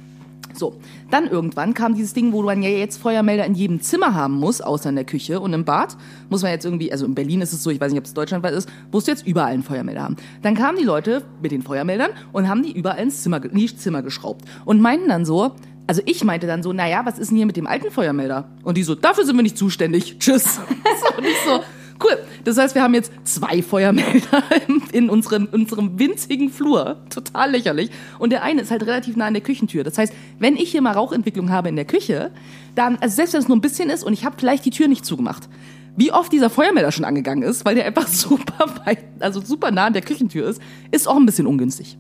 [0.58, 0.80] So,
[1.12, 4.60] dann irgendwann kam dieses Ding, wo man ja jetzt Feuermelder in jedem Zimmer haben muss,
[4.60, 5.96] außer in der Küche und im Bad.
[6.30, 8.16] Muss man jetzt irgendwie, also in Berlin ist es so, ich weiß nicht, ob es
[8.16, 10.16] deutschlandweit ist, musst du jetzt überall einen Feuermelder haben.
[10.42, 13.78] Dann kamen die Leute mit den Feuermeldern und haben die überall ins Zimmer, in die
[13.78, 14.46] Zimmer geschraubt.
[14.66, 15.52] Und meinten dann so,
[15.88, 18.50] also ich meinte dann so, naja, was ist denn hier mit dem alten Feuermelder?
[18.64, 20.18] Und die so, dafür sind wir nicht zuständig.
[20.20, 20.60] Tschüss.
[21.18, 21.64] und ich so,
[22.04, 22.18] cool.
[22.44, 24.44] Das heißt, wir haben jetzt zwei Feuermelder
[24.92, 26.98] in, unserem, unserem winzigen Flur.
[27.10, 27.90] Total lächerlich.
[28.20, 29.84] Und der eine ist halt relativ nah an der Küchentür.
[29.84, 32.32] Das heißt, wenn ich hier mal Rauchentwicklung habe in der Küche,
[32.76, 34.88] dann, also selbst wenn es nur ein bisschen ist und ich habe vielleicht die Tür
[34.88, 35.48] nicht zugemacht,
[35.96, 39.86] wie oft dieser Feuermelder schon angegangen ist, weil der einfach super weit, also super nah
[39.86, 41.98] an der Küchentür ist, ist auch ein bisschen ungünstig.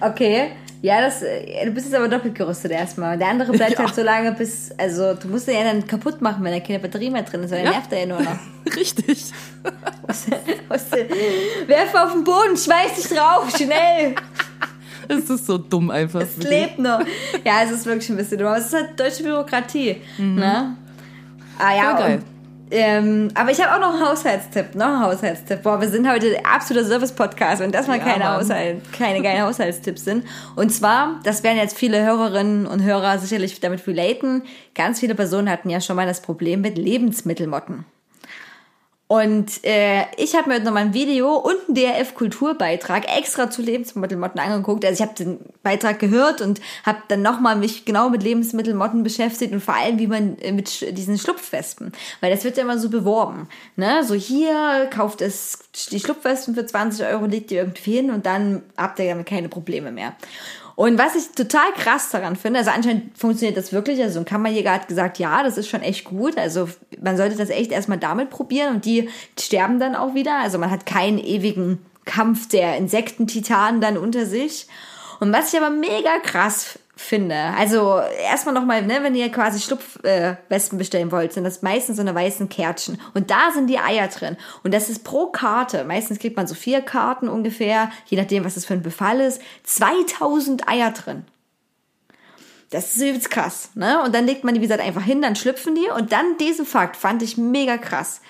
[0.00, 0.50] Okay.
[0.82, 3.16] Ja, das, äh, du bist jetzt aber doppelt gerüstet erstmal.
[3.18, 3.78] Der andere bleibt Ja.
[3.78, 6.78] halt so lange bis, also du musst den ja dann kaputt machen, wenn da keine
[6.78, 7.78] Batterie mehr drin ist, weil dann Ja.
[7.78, 8.38] nervt er ja nur noch.
[8.76, 9.24] Richtig.
[10.06, 10.26] Was,
[10.68, 10.90] was,
[11.66, 14.14] werf auf den Boden, schmeiß dich drauf, schnell.
[15.08, 16.20] Es ist so dumm einfach.
[16.20, 16.98] Es lebt noch.
[17.44, 18.48] Ja, es ist wirklich ein bisschen dumm.
[18.48, 20.02] Aber es ist halt deutsche Bürokratie.
[20.18, 20.76] Ne?
[21.60, 22.16] Ah ja, Voll geil.
[22.16, 22.24] Und,
[22.70, 24.74] ähm, aber ich habe auch noch einen Haushaltstipp.
[24.74, 25.62] Noch einen Haushaltstipp.
[25.62, 28.36] Boah, wir sind heute absoluter Service-Podcast, wenn das mal Ja, keine.
[28.36, 30.24] Haushalt, keine geilen Haushaltstipps sind.
[30.56, 34.42] Und zwar, das werden jetzt viele Hörerinnen und Hörer sicherlich damit relaten.
[34.74, 37.84] Ganz viele Personen hatten ja schon mal das Problem mit Lebensmittelmotten.
[39.08, 44.40] Und äh, ich habe mir heute nochmal ein Video und einen DRF-Kulturbeitrag extra zu Lebensmittelmotten
[44.40, 44.84] angeguckt.
[44.84, 49.52] Also ich habe den Beitrag gehört und habe dann nochmal mich genau mit Lebensmittelmotten beschäftigt
[49.52, 52.90] und vor allem, wie man äh, mit diesen Schlupfwespen, weil das wird ja immer so
[52.90, 53.48] beworben.
[53.76, 54.02] Ne?
[54.02, 55.60] So hier kauft es
[55.92, 59.48] die Schlupfwespen für 20 Euro, legt ihr irgendwie hin und dann habt ihr damit keine
[59.48, 60.16] Probleme mehr.
[60.76, 64.72] Und was ich total krass daran finde, also anscheinend funktioniert das wirklich, also ein Kammerjäger
[64.72, 66.68] hat gesagt, ja, das ist schon echt gut, also
[67.00, 69.08] man sollte das echt erstmal damit probieren und die
[69.40, 74.66] sterben dann auch wieder, also man hat keinen ewigen Kampf der Insektentitanen dann unter sich.
[75.18, 80.78] Und was ich aber mega krass finde, also erstmal nochmal, ne, wenn ihr quasi Schlupfwespen
[80.78, 82.98] äh, bestellen wollt, sind das meistens so eine weißen Kärtchen.
[83.12, 84.38] Und da sind die Eier drin.
[84.64, 85.84] Und das ist pro Karte.
[85.84, 89.42] Meistens kriegt man so vier Karten ungefähr, je nachdem, was das für ein Befall ist,
[89.64, 91.26] 2000 Eier drin.
[92.70, 94.02] Das ist übelst krass, ne?
[94.02, 95.88] Und dann legt man die, wie gesagt, einfach hin, dann schlüpfen die.
[95.94, 98.22] Und dann diesen Fakt fand ich mega krass.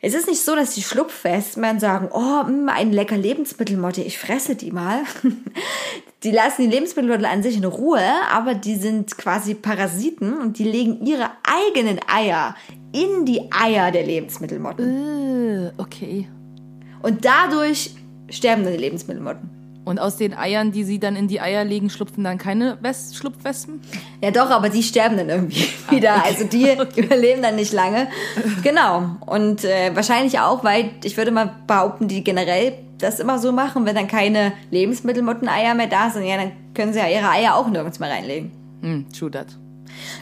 [0.00, 4.54] Es ist nicht so, dass die Schlupfwespen sagen, oh, mh, ein lecker Lebensmittelmotte, ich fresse
[4.54, 5.02] die mal.
[6.24, 10.64] Die lassen die Lebensmittelmotte an sich in Ruhe, aber die sind quasi Parasiten und die
[10.64, 12.56] legen ihre eigenen Eier
[12.92, 15.68] in die Eier der Lebensmittelmotten.
[15.68, 16.28] Äh, okay.
[17.02, 17.94] Und dadurch
[18.30, 19.57] sterben dann die Lebensmittelmotten.
[19.88, 23.16] Und aus den Eiern, die sie dann in die Eier legen, schlupfen dann keine West
[23.16, 23.80] Schlupfwespen?
[24.20, 26.22] Ja, doch, aber die sterben dann irgendwie wieder.
[26.26, 28.06] Also die überleben dann nicht lange.
[28.62, 29.16] Genau.
[29.24, 33.86] Und äh, wahrscheinlich auch, weil ich würde mal behaupten, die generell das immer so machen,
[33.86, 37.68] wenn dann keine Lebensmittelmotteneier mehr da sind, ja, dann können sie ja ihre Eier auch
[37.68, 38.52] nirgends mehr reinlegen.
[38.82, 39.46] Hm, true that.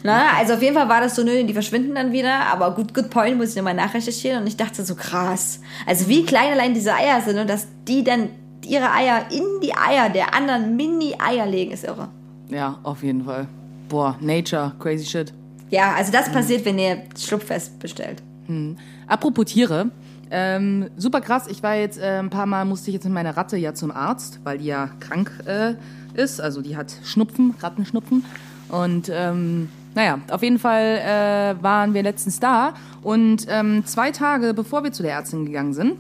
[0.05, 2.95] Na, also auf jeden Fall war das so, nö, die verschwinden dann wieder, aber gut,
[2.95, 5.61] good point, muss ich nochmal nachrecherchieren und ich dachte so krass.
[5.87, 8.29] Also wie klein allein diese Eier sind und dass die dann
[8.65, 12.09] ihre Eier in die Eier der anderen Mini-Eier legen, ist irre.
[12.49, 13.47] Ja, auf jeden Fall.
[13.89, 15.33] Boah, Nature, crazy shit.
[15.71, 18.23] Ja, also das passiert, wenn ihr Schlupfwest bestellt.
[19.09, 19.91] Apropos Tiere,
[20.31, 21.47] ähm, super krass.
[21.49, 23.91] Ich war jetzt äh, ein paar Mal, musste ich jetzt mit meiner Ratte ja zum
[23.91, 25.75] Arzt, weil die ja krank äh,
[26.15, 26.41] ist.
[26.41, 28.25] Also die hat Schnupfen, Rattenschnupfen.
[28.69, 32.75] Und ähm, naja, auf jeden Fall äh, waren wir letztens da.
[33.03, 35.97] Und ähm, zwei Tage bevor wir zu der Ärztin gegangen sind,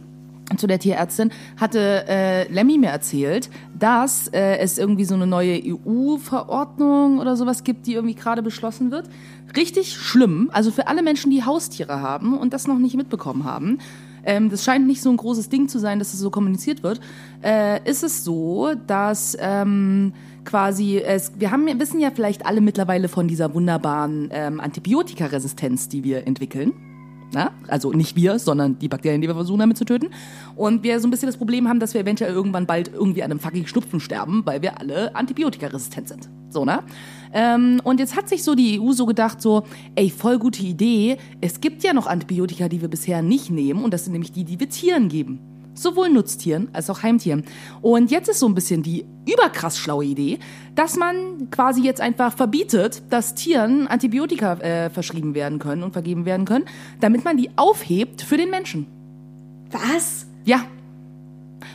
[0.57, 5.61] zu der Tierärztin, hatte äh, Lemmy mir erzählt, dass äh, es irgendwie so eine neue
[5.65, 9.09] EU-Verordnung oder sowas gibt, die irgendwie gerade beschlossen wird.
[9.57, 13.79] Richtig schlimm, also für alle Menschen, die Haustiere haben und das noch nicht mitbekommen haben.
[14.25, 17.01] Ähm, das scheint nicht so ein großes Ding zu sein, dass es so kommuniziert wird.
[17.43, 20.13] Äh, ist es so, dass ähm,
[20.45, 26.05] quasi, es, wir haben, wissen ja vielleicht alle mittlerweile von dieser wunderbaren ähm, Antibiotikaresistenz, die
[26.05, 26.73] wir entwickeln.
[27.33, 27.51] Na?
[27.69, 30.09] Also nicht wir, sondern die Bakterien, die wir versuchen damit zu töten.
[30.55, 33.31] Und wir so ein bisschen das Problem haben, dass wir eventuell irgendwann bald irgendwie an
[33.31, 36.29] einem fucking Schnupfen sterben, weil wir alle antibiotikaresistent sind.
[36.51, 36.83] So, ne?
[37.33, 39.65] Ähm, und jetzt hat sich so die EU so gedacht, so,
[39.97, 41.19] ey, voll gute Idee.
[41.41, 43.83] Es gibt ja noch Antibiotika, die wir bisher nicht nehmen.
[43.83, 45.41] Und das sind nämlich die, die wir Tieren geben.
[45.77, 47.45] Sowohl Nutztieren als auch Heimtieren.
[47.83, 50.39] Und jetzt ist so ein bisschen die überkrass schlaue Idee,
[50.75, 56.25] dass man quasi jetzt einfach verbietet, dass Tieren Antibiotika äh, verschrieben werden können und vergeben
[56.25, 56.65] werden können,
[57.01, 58.87] damit man die aufhebt für den Menschen.
[59.71, 60.27] Was?
[60.45, 60.65] Ja.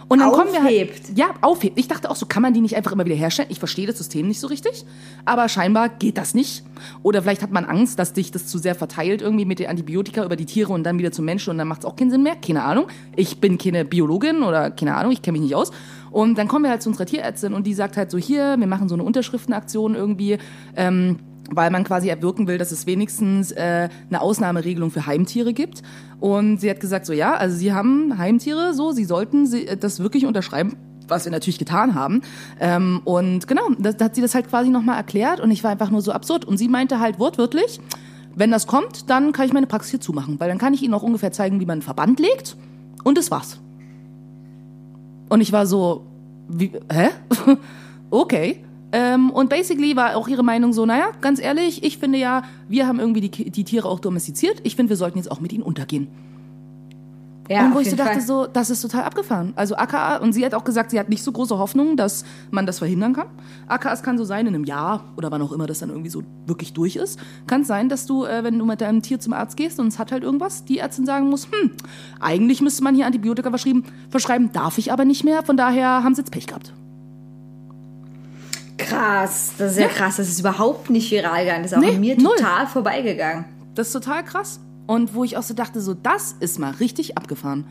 [0.07, 1.17] Und dann kommen wir halt, Aufhebt?
[1.17, 1.79] ja, aufhebt.
[1.79, 3.47] Ich dachte auch so, kann man die nicht einfach immer wieder herstellen?
[3.51, 4.85] Ich verstehe das System nicht so richtig,
[5.25, 6.63] aber scheinbar geht das nicht.
[7.03, 10.23] Oder vielleicht hat man Angst, dass dich das zu sehr verteilt irgendwie mit den Antibiotika
[10.23, 12.23] über die Tiere und dann wieder zum Menschen und dann macht es auch keinen Sinn
[12.23, 12.35] mehr.
[12.35, 12.87] Keine Ahnung.
[13.15, 15.71] Ich bin keine Biologin oder keine Ahnung, ich kenne mich nicht aus.
[16.11, 18.67] Und dann kommen wir halt zu unserer Tierärztin und die sagt halt so, hier, wir
[18.67, 20.37] machen so eine Unterschriftenaktion irgendwie.
[20.75, 21.19] Ähm,
[21.51, 25.83] weil man quasi erwirken will, dass es wenigstens äh, eine Ausnahmeregelung für Heimtiere gibt.
[26.19, 29.77] Und sie hat gesagt, so ja, also sie haben Heimtiere, so, sie sollten sie, äh,
[29.77, 32.21] das wirklich unterschreiben, was wir natürlich getan haben.
[32.59, 35.71] Ähm, und genau, da da hat sie das halt quasi nochmal erklärt und ich war
[35.71, 36.45] einfach nur so absurd.
[36.45, 37.79] Und sie meinte halt wortwörtlich,
[38.35, 40.93] wenn das kommt, dann kann ich meine Praxis hier zumachen, weil dann kann ich Ihnen
[40.93, 42.55] auch ungefähr zeigen, wie man einen Verband legt
[43.03, 43.59] und das war's.
[45.27, 46.05] Und ich war so,
[46.47, 47.09] wie, hä?
[48.09, 48.63] okay.
[48.91, 52.87] Ähm, und basically war auch ihre Meinung so, naja, ganz ehrlich, ich finde ja, wir
[52.87, 54.59] haben irgendwie die, die Tiere auch domestiziert.
[54.63, 56.07] Ich finde, wir sollten jetzt auch mit ihnen untergehen.
[57.49, 58.21] Ja, und wo ich so dachte, Fall.
[58.21, 59.51] so, das ist total abgefahren.
[59.57, 62.65] Also AKA, und sie hat auch gesagt, sie hat nicht so große Hoffnung, dass man
[62.65, 63.27] das verhindern kann.
[63.67, 66.09] AKA, es kann so sein, in einem Jahr oder wann auch immer das dann irgendwie
[66.09, 69.19] so wirklich durch ist, kann es sein, dass du, äh, wenn du mit deinem Tier
[69.19, 71.71] zum Arzt gehst und es hat halt irgendwas, die Ärztin sagen muss, hm,
[72.21, 76.15] eigentlich müsste man hier Antibiotika verschrieben, verschreiben, darf ich aber nicht mehr, von daher haben
[76.15, 76.71] sie jetzt Pech gehabt.
[78.87, 80.17] Krass, das ist ja, krass.
[80.17, 81.63] Das ist überhaupt nicht viral gegangen.
[81.63, 82.35] Das ist auch Nee, an mir null.
[82.37, 83.45] total vorbeigegangen.
[83.75, 84.59] Das ist total krass.
[84.87, 87.65] Und wo ich auch so dachte, so, das ist mal richtig abgefahren.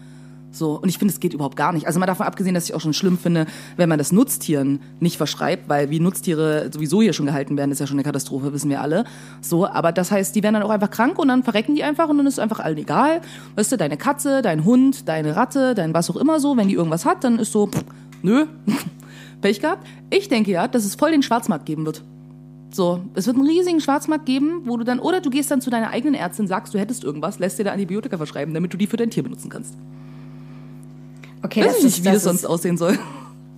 [0.52, 1.86] So, und ich finde, es geht überhaupt gar nicht.
[1.86, 3.46] Also mal davon abgesehen, dass ich auch schon schlimm finde,
[3.76, 7.78] wenn man das Nutztieren nicht verschreibt, weil wie Nutztiere sowieso hier schon gehalten werden, ist
[7.78, 9.04] ja schon eine Katastrophe, wissen wir alle.
[9.40, 12.08] So, aber das heißt, die werden dann auch einfach krank und dann verrecken die einfach
[12.08, 13.20] und dann ist es einfach allen egal.
[13.54, 16.74] Weißt du, deine Katze, dein Hund, deine Ratte, dein was auch immer so, wenn die
[16.74, 17.84] irgendwas hat, dann ist so, pff,
[18.22, 18.46] nö,
[19.40, 19.86] Pech gehabt.
[20.10, 22.02] Ich denke ja, dass es voll den Schwarzmarkt geben wird.
[22.72, 25.70] So, es wird einen riesigen Schwarzmarkt geben, wo du dann, oder du gehst dann zu
[25.70, 28.86] deiner eigenen Ärztin, sagst, du hättest irgendwas, lässt dir da Antibiotika verschreiben, damit du die
[28.86, 29.74] für dein Tier benutzen kannst.
[31.42, 32.98] Okay, Weiß das ich nicht, ist, wie das das, sonst ist, aussehen soll.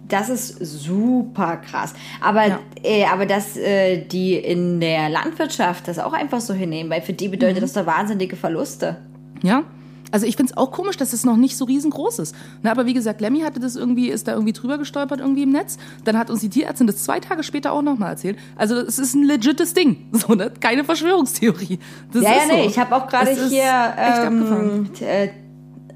[0.09, 1.95] das ist super krass.
[2.21, 2.59] Aber, Ja.
[2.83, 7.13] äh, aber dass äh, die in der Landwirtschaft das auch einfach so hinnehmen, weil für
[7.13, 7.61] die bedeutet Mhm.
[7.63, 8.97] das doch wahnsinnige Verluste.
[9.43, 9.65] Ja?
[10.13, 12.35] Also ich finde es auch komisch, dass es noch nicht so riesengroß ist.
[12.63, 15.51] Na, aber wie gesagt, Lemmy hatte das irgendwie, ist da irgendwie drüber gestolpert irgendwie im
[15.51, 15.79] Netz.
[16.05, 18.39] Dann hat uns die Tierärztin das zwei Tage später auch nochmal erzählt.
[18.57, 20.09] Also es ist ein legites Ding.
[20.23, 20.53] So, ne?
[20.61, 21.81] Keine Verschwörungstheorie.
[22.13, 22.69] Das Ja, ja, nee, so.
[22.69, 25.31] ich habe auch gerade hier ähm, äh,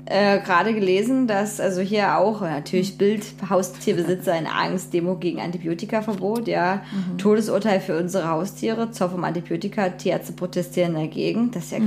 [0.06, 5.40] äh, gerade gelesen, dass also hier auch äh, natürlich Bild Haustierbesitzer in Angst, Demo gegen
[5.40, 7.18] Antibiotikaverbot, ja, Mhm.
[7.18, 11.78] Todesurteil für unsere Haustiere, Zoff um Antibiotika, Tierärzte protestieren dagegen, das ist ja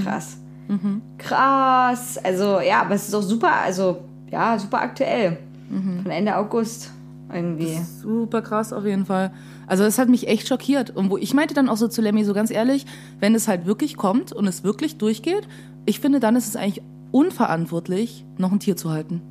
[0.69, 1.01] Mhm.
[1.17, 2.17] krass.
[2.23, 3.97] Also ja, aber es ist auch super, also
[4.31, 5.37] ja, super aktuell.
[5.69, 6.03] Mhm.
[6.03, 6.91] Von Ende August
[7.33, 7.79] irgendwie.
[8.01, 9.31] Super krass auf jeden Fall.
[9.67, 10.95] Also das hat mich echt schockiert.
[10.95, 12.85] Und wo ich meinte dann auch so zu Lemmy so ganz ehrlich,
[13.19, 15.47] wenn es halt wirklich kommt und es wirklich durchgeht,
[15.85, 19.21] ich finde, dann ist es eigentlich unverantwortlich, noch ein Tier zu halten.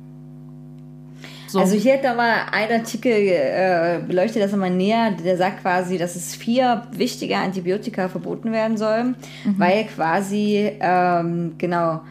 [1.49, 1.59] So.
[1.59, 5.97] Also hier hat da mal ein Artikel äh, beleuchtet das nochmal näher, der sagt quasi,
[5.97, 9.15] dass es vier wichtige Antibiotika verboten werden sollen,
[9.57, 12.01] weil quasi ähm, genau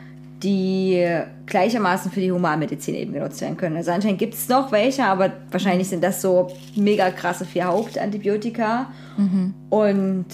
[0.42, 1.06] die
[1.46, 3.76] gleichermaßen für die Humanmedizin eben genutzt werden können.
[3.76, 8.86] Also anscheinend gibt es noch welche, aber wahrscheinlich sind das so mega krasse vier Hauptantibiotika.
[9.70, 10.26] Und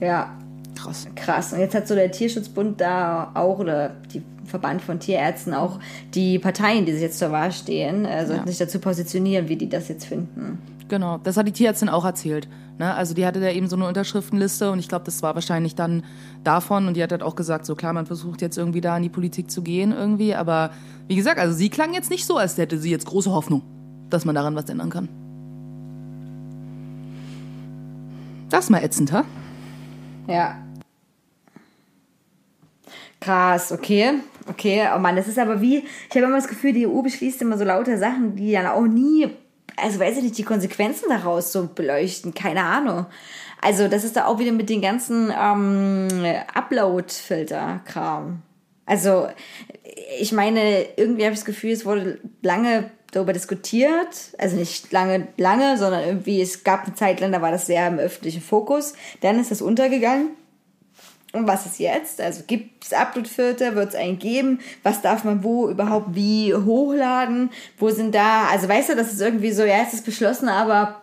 [0.00, 0.30] ja,
[0.74, 1.06] krass.
[1.14, 1.52] Krass.
[1.52, 5.78] Und jetzt hat so der Tierschutzbund da auch, oder die Verband von Tierärzten auch,
[6.14, 8.46] die Parteien, die sich jetzt zur Wahl stehen, äh, sollten Ja.
[8.48, 10.58] sich dazu positionieren, wie die das jetzt finden.
[10.88, 12.48] Genau, das hat die Tierärztin auch erzählt.
[12.78, 12.92] Ne?
[12.92, 16.02] Also die hatte da eben so eine Unterschriftenliste und ich glaube, das war wahrscheinlich dann
[16.42, 19.04] davon und die hat halt auch gesagt, so klar, man versucht jetzt irgendwie da in
[19.04, 20.70] die Politik zu gehen irgendwie, aber
[21.06, 23.62] wie gesagt, also sie klang jetzt nicht so, als hätte sie jetzt große Hoffnung,
[24.10, 25.08] dass man daran was ändern kann.
[28.48, 29.24] Das ist mal ätzend, ha?
[30.26, 30.56] Ja.
[33.20, 34.14] Krass, okay.
[34.50, 37.40] Okay, oh Mann, das ist aber wie, ich habe immer das Gefühl, die EU beschließt
[37.42, 39.30] immer so lauter Sachen, die dann auch nie,
[39.76, 43.06] also weiß ich nicht, die Konsequenzen daraus so beleuchten, keine Ahnung.
[43.62, 46.08] Also das ist da auch wieder mit den ganzen ähm,
[46.52, 48.42] Upload-Filter-Kram.
[48.86, 49.28] Also
[50.18, 55.28] ich meine, irgendwie habe ich das Gefühl, es wurde lange darüber diskutiert, also nicht lange,
[55.36, 58.94] lange, sondern irgendwie, es gab eine Zeit lang, da war das sehr im öffentlichen Fokus.
[59.20, 60.30] Dann ist das untergegangen.
[61.32, 62.20] Und was ist jetzt?
[62.20, 63.76] Also gibt es Upload-Filter?
[63.76, 64.60] Wird es einen geben?
[64.82, 67.50] Was darf man wo überhaupt wie hochladen?
[67.78, 71.02] Wo sind da, also weißt du, das ist irgendwie so, ja, es ist beschlossen, aber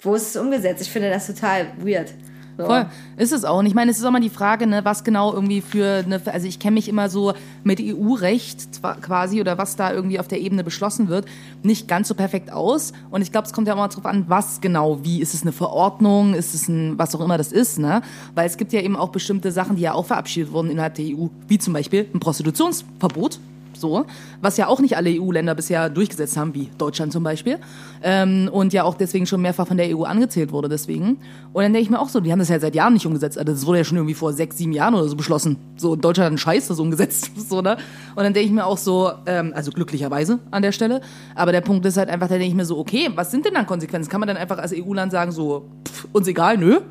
[0.00, 0.82] wo ist es umgesetzt?
[0.82, 2.12] Ich finde das total weird.
[2.58, 2.64] So.
[2.64, 2.86] Voll,
[3.18, 3.58] ist es auch.
[3.58, 6.20] Und ich meine, es ist auch mal die Frage, ne, was genau irgendwie für eine,
[6.24, 10.40] also ich kenne mich immer so mit EU-Recht quasi oder was da irgendwie auf der
[10.40, 11.26] Ebene beschlossen wird,
[11.62, 12.92] nicht ganz so perfekt aus.
[13.10, 15.20] Und ich glaube, es kommt ja immer drauf an, was genau, wie.
[15.20, 18.00] Ist es eine Verordnung, ist es ein, was auch immer das ist, ne?
[18.34, 21.06] Weil es gibt ja eben auch bestimmte Sachen, die ja auch verabschiedet wurden innerhalb der
[21.06, 23.38] EU, wie zum Beispiel ein Prostitutionsverbot.
[23.80, 24.06] So,
[24.40, 27.58] was ja auch nicht alle EU-Länder bisher durchgesetzt haben, wie Deutschland zum Beispiel.
[28.02, 31.18] Ähm, und ja auch deswegen schon mehrfach von der EU angezählt wurde, deswegen.
[31.52, 33.38] Und dann denke ich mir auch so, die haben das ja seit Jahren nicht umgesetzt.
[33.38, 35.56] Also das wurde ja schon irgendwie vor sechs, sieben Jahren oder so beschlossen.
[35.76, 37.30] So, Deutschland hat einen Scheiß das umgesetzt.
[37.46, 37.76] So, ne?
[38.16, 41.00] Und dann denke ich mir auch so, ähm, also glücklicherweise an der Stelle.
[41.36, 43.54] Aber der Punkt ist halt einfach, da denke ich mir so, okay, was sind denn
[43.54, 44.10] dann Konsequenzen?
[44.10, 46.80] Kann man dann einfach als EU-Land sagen, so, pff, uns egal, nö?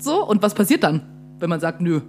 [0.00, 1.02] So, und was passiert dann,
[1.40, 2.02] wenn man sagt, nö?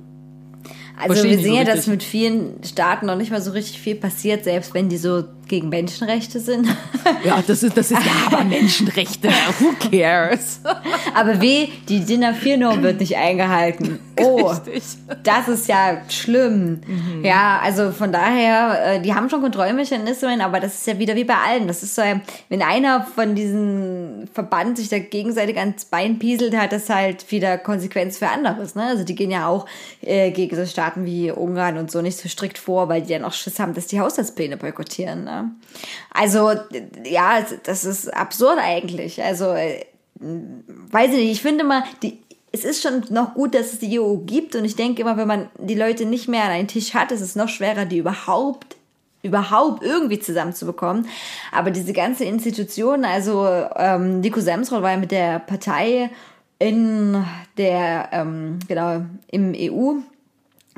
[1.00, 3.96] Also wir sehen ja, so dass mit vielen Staaten noch nicht mal so richtig viel
[3.96, 6.68] passiert, selbst wenn die so gegen Menschenrechte sind.
[7.24, 9.30] Ja, das ist, das ist ja aber Menschenrechte.
[9.60, 10.62] Who cares?
[11.14, 14.00] Aber weh, die DIN A4-Norm wird nicht eingehalten.
[14.22, 14.84] Oh, Richtig.
[15.24, 16.82] das ist ja schlimm.
[17.24, 21.24] Ja, also von daher, äh, die haben schon Kontrollmechanismen, aber das ist ja wieder wie
[21.24, 21.68] bei allen.
[21.68, 22.04] Das ist so,
[22.50, 27.58] wenn einer von diesen Verband sich da gegenseitig ans Bein pieselt, hat das halt wieder
[27.58, 28.76] Konsequenz für anderes.
[28.76, 28.84] Ne?
[28.84, 29.66] Also die gehen ja auch
[30.02, 33.26] äh, gegen so Staaten wie Ungarn und so nicht so strikt vor, weil die dann
[33.26, 35.24] auch Schiss haben, dass die Haushaltspläne boykottieren.
[35.24, 35.39] Ne?
[36.12, 36.52] Also
[37.04, 39.24] ja, das ist absurd eigentlich.
[39.24, 39.86] Also äh,
[40.20, 42.20] weiß ich nicht, ich finde mal, die,
[42.52, 45.28] es ist schon noch gut, dass es die EU gibt und ich denke immer, wenn
[45.28, 48.76] man die Leute nicht mehr an einen Tisch hat, ist es noch schwerer, die überhaupt
[49.22, 51.08] überhaupt irgendwie zusammenzubekommen.
[51.52, 56.10] Aber diese ganze Institution, also ähm, Nico Semsrott war ja mit der Partei
[56.58, 57.24] in
[57.58, 60.00] der, ähm, genau, im EU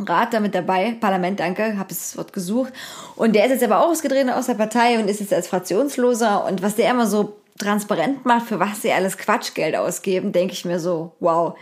[0.03, 2.73] Rat damit dabei, Parlament, danke, habe das Wort gesucht.
[3.15, 6.45] Und der ist jetzt aber auch ausgetreten aus der Partei und ist jetzt als Fraktionsloser.
[6.45, 10.65] Und was der immer so transparent macht, für was sie alles Quatschgeld ausgeben, denke ich
[10.65, 11.55] mir so, wow.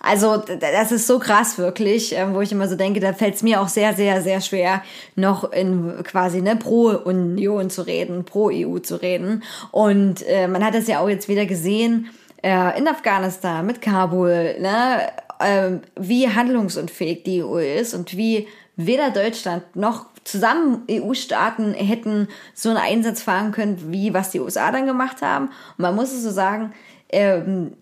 [0.00, 3.42] Also das ist so krass wirklich, ähm, wo ich immer so denke, da fällt es
[3.42, 4.82] mir auch sehr, sehr, sehr schwer,
[5.14, 9.42] noch in quasi ne, pro Union zu reden, pro EU zu reden.
[9.70, 12.10] Und äh, man hat das ja auch jetzt wieder gesehen,
[12.42, 15.08] äh, in Afghanistan mit Kabul, ne,
[15.40, 22.68] ähm, wie handlungsunfähig die EU ist und wie weder Deutschland noch zusammen EU-Staaten hätten so
[22.68, 25.46] einen Einsatz fahren können, wie was die USA dann gemacht haben.
[25.46, 26.72] Und man muss es so sagen,
[27.10, 27.72] ähm,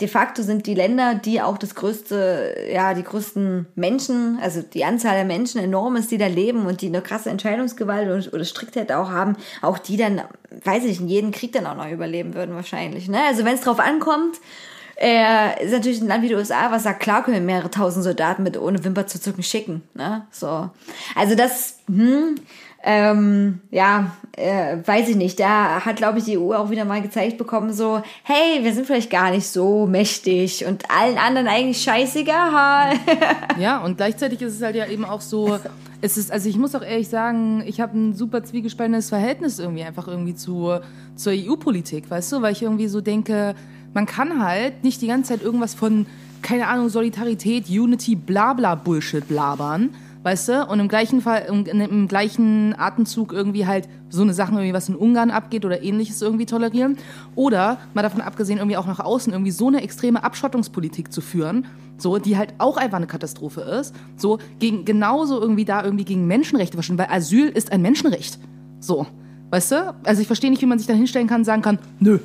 [0.00, 4.84] de facto sind die Länder, die auch das größte, ja, die größten Menschen, also die
[4.84, 8.44] Anzahl der Menschen enorm ist, die da leben und die eine krasse Entscheidungsgewalt oder, oder
[8.44, 10.22] Striktheit auch haben, auch die dann,
[10.64, 13.08] weiß ich nicht, in jedem Krieg dann auch noch überleben würden wahrscheinlich.
[13.08, 13.20] Ne?
[13.28, 14.40] Also wenn es drauf ankommt,
[14.96, 18.04] äh, ist natürlich ein Land wie die USA, was sagt, klar können wir mehrere tausend
[18.04, 19.82] Soldaten mit ohne Wimper zu zucken schicken.
[19.94, 20.26] Ne?
[20.30, 20.70] So.
[21.14, 22.36] Also das, hm,
[22.84, 25.38] ähm, ja, äh, weiß ich nicht.
[25.38, 28.86] Da hat, glaube ich, die EU auch wieder mal gezeigt bekommen, so, hey, wir sind
[28.86, 32.94] vielleicht gar nicht so mächtig und allen anderen eigentlich scheißegal.
[33.58, 35.58] Ja, und gleichzeitig ist es halt ja eben auch so,
[36.00, 39.84] es ist, also ich muss auch ehrlich sagen, ich habe ein super zwiegespaltenes Verhältnis irgendwie
[39.84, 40.80] einfach irgendwie zu,
[41.14, 43.54] zur EU-Politik, weißt du, weil ich irgendwie so denke,
[43.94, 46.06] man kann halt nicht die ganze Zeit irgendwas von,
[46.40, 49.90] keine Ahnung, Solidarität, Unity, bla bla Bullshit labern,
[50.22, 54.56] weißt du, und im gleichen Fall, im, im gleichen Atemzug irgendwie halt so eine Sachen
[54.56, 56.96] irgendwie, was in Ungarn abgeht oder ähnliches irgendwie tolerieren.
[57.34, 61.66] Oder mal davon abgesehen, irgendwie auch nach außen irgendwie so eine extreme Abschottungspolitik zu führen,
[61.98, 66.26] so, die halt auch einfach eine Katastrophe ist, so, gegen, genauso irgendwie da irgendwie gegen
[66.26, 68.38] Menschenrechte verstehen, weil Asyl ist ein Menschenrecht.
[68.80, 69.06] So,
[69.50, 69.94] weißt du?
[70.04, 72.18] Also ich verstehe nicht, wie man sich dann hinstellen kann und sagen kann, nö,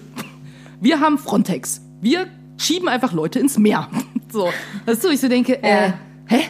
[0.80, 1.82] wir haben Frontex.
[2.02, 3.88] Wir schieben einfach Leute ins Meer.
[4.30, 4.50] So,
[4.86, 5.94] weißt du, ich so denke, äh,
[6.26, 6.42] hä?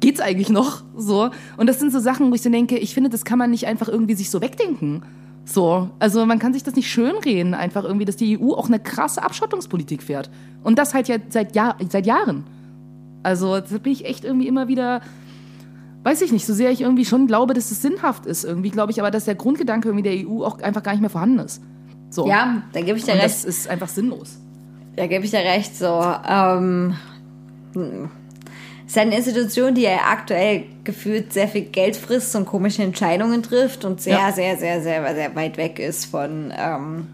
[0.00, 0.82] Geht's eigentlich noch?
[0.96, 1.30] So.
[1.56, 3.68] Und das sind so Sachen, wo ich so denke, ich finde, das kann man nicht
[3.68, 5.04] einfach irgendwie sich so wegdenken.
[5.44, 8.80] So, also man kann sich das nicht schönreden, einfach irgendwie, dass die EU auch eine
[8.80, 10.28] krasse Abschottungspolitik fährt.
[10.64, 12.44] Und das halt ja seit, Jahr, seit Jahren.
[13.22, 15.02] Also da bin ich echt irgendwie immer wieder,
[16.02, 18.44] weiß ich nicht, so sehr ich irgendwie schon glaube, dass es sinnhaft ist.
[18.44, 21.10] Irgendwie glaube ich aber, dass der Grundgedanke irgendwie der EU auch einfach gar nicht mehr
[21.10, 21.62] vorhanden ist.
[22.10, 22.26] So.
[22.26, 23.26] ja, da gebe ich dir Und recht.
[23.26, 24.38] das ist einfach sinnlos.
[24.96, 26.04] Da gebe ich dir recht, so.
[26.28, 26.96] Ähm,
[27.74, 28.10] hm.
[28.84, 33.40] Es ist eine Institution, die ja aktuell gefühlt sehr viel Geld frisst und komische Entscheidungen
[33.44, 34.32] trifft und sehr, Ja.
[34.32, 37.06] sehr, sehr, sehr, sehr weit weg ist von, ähm,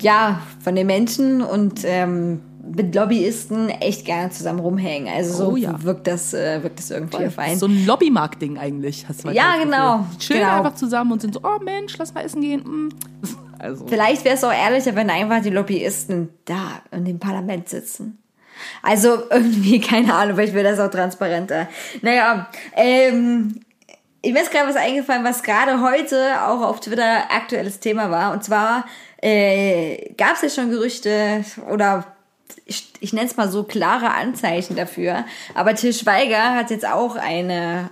[0.00, 2.40] ja, von den Menschen und ähm,
[2.74, 5.12] mit Lobbyisten echt gerne zusammen rumhängen.
[5.14, 5.82] Also so Oh ja.
[5.82, 7.58] wirkt das, äh, wirkt das irgendwie auf einen.
[7.58, 9.06] So ein Lobbymarkt-Ding eigentlich.
[9.06, 10.56] Hast du Ja, genau, Chillen genau.
[10.56, 12.62] einfach zusammen und sind so, oh Mensch, lass mal essen gehen.
[12.62, 12.88] Mm.
[13.60, 18.18] Also, Vielleicht wäre es auch ehrlicher, wenn einfach die Lobbyisten da in dem Parlament sitzen.
[18.82, 21.68] Also irgendwie, keine Ahnung, vielleicht wäre das auch transparenter.
[22.02, 23.60] Naja, ähm,
[24.22, 28.32] ich mir ist gerade was eingefallen, was gerade heute auch auf Twitter aktuelles Thema war.
[28.32, 28.84] Und zwar
[29.22, 32.04] äh, gab es ja schon Gerüchte oder
[32.66, 35.24] ich, ich nenne es mal so klare Anzeichen dafür.
[35.54, 37.90] Aber Til Schweiger hat jetzt auch eine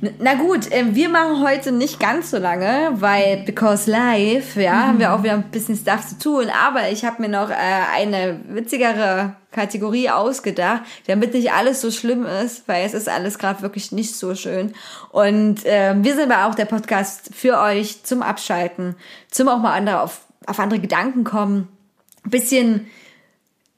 [0.02, 4.88] N- Na gut, ähm, wir machen heute nicht ganz so lange, weil because live, ja,
[4.88, 6.46] haben wir auch wieder ein bisschen Stuff zu tun.
[6.66, 7.54] Aber ich habe mir noch äh,
[7.96, 13.62] eine witzigere Kategorie ausgedacht, damit nicht alles so schlimm ist, weil es ist alles gerade
[13.62, 14.74] wirklich nicht so schön.
[15.10, 18.94] Und ähm, wir sind aber auch der Podcast für euch zum Abschalten,
[19.30, 21.68] zum auch mal andere auf, auf andere Gedanken kommen,
[22.24, 22.86] bisschen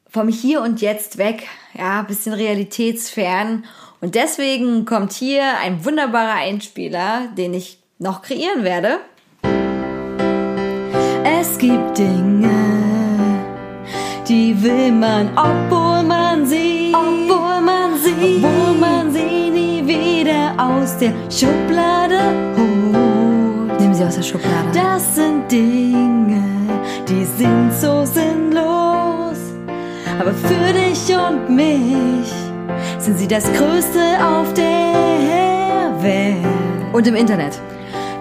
[0.08, 3.64] vom Hier und Jetzt weg, ja, bisschen realitätsfern.
[4.02, 8.98] Und deswegen kommt hier ein wunderbarer Einspieler, den ich noch kreieren werde.
[11.24, 12.71] Es gibt Dinge,
[14.28, 20.96] die will man, obwohl man sie, obwohl man sie, obwohl man sie nie wieder aus
[20.98, 22.18] der Schublade
[22.56, 23.80] holt.
[23.80, 24.68] Nimm sie aus der Schublade.
[24.72, 26.42] Das sind Dinge,
[27.08, 29.38] die sind so sinnlos.
[30.20, 32.32] Aber für dich und mich
[32.98, 36.36] sind sie das Größte auf der Welt.
[36.92, 37.58] Und im Internet.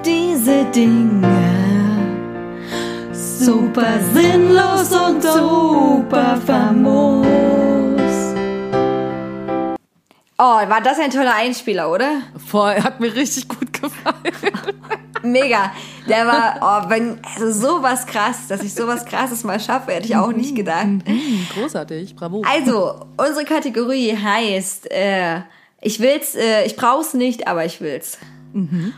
[0.03, 1.40] Diese Dinge
[3.45, 7.25] super sinnlos und super famos.
[10.37, 12.21] Oh, war das ein toller Einspieler, oder?
[12.47, 14.55] Voll, hat mir richtig gut gefallen.
[15.23, 15.71] Mega.
[16.07, 20.15] Der war, oh, wenn, also sowas krass, dass ich sowas krasses mal schaffe, hätte ich
[20.15, 20.85] auch nicht gedacht.
[21.05, 22.43] Hm, großartig, bravo.
[22.43, 25.41] Also, unsere Kategorie heißt, äh,
[25.79, 28.17] ich will's, äh, ich brauch's nicht, aber ich will's.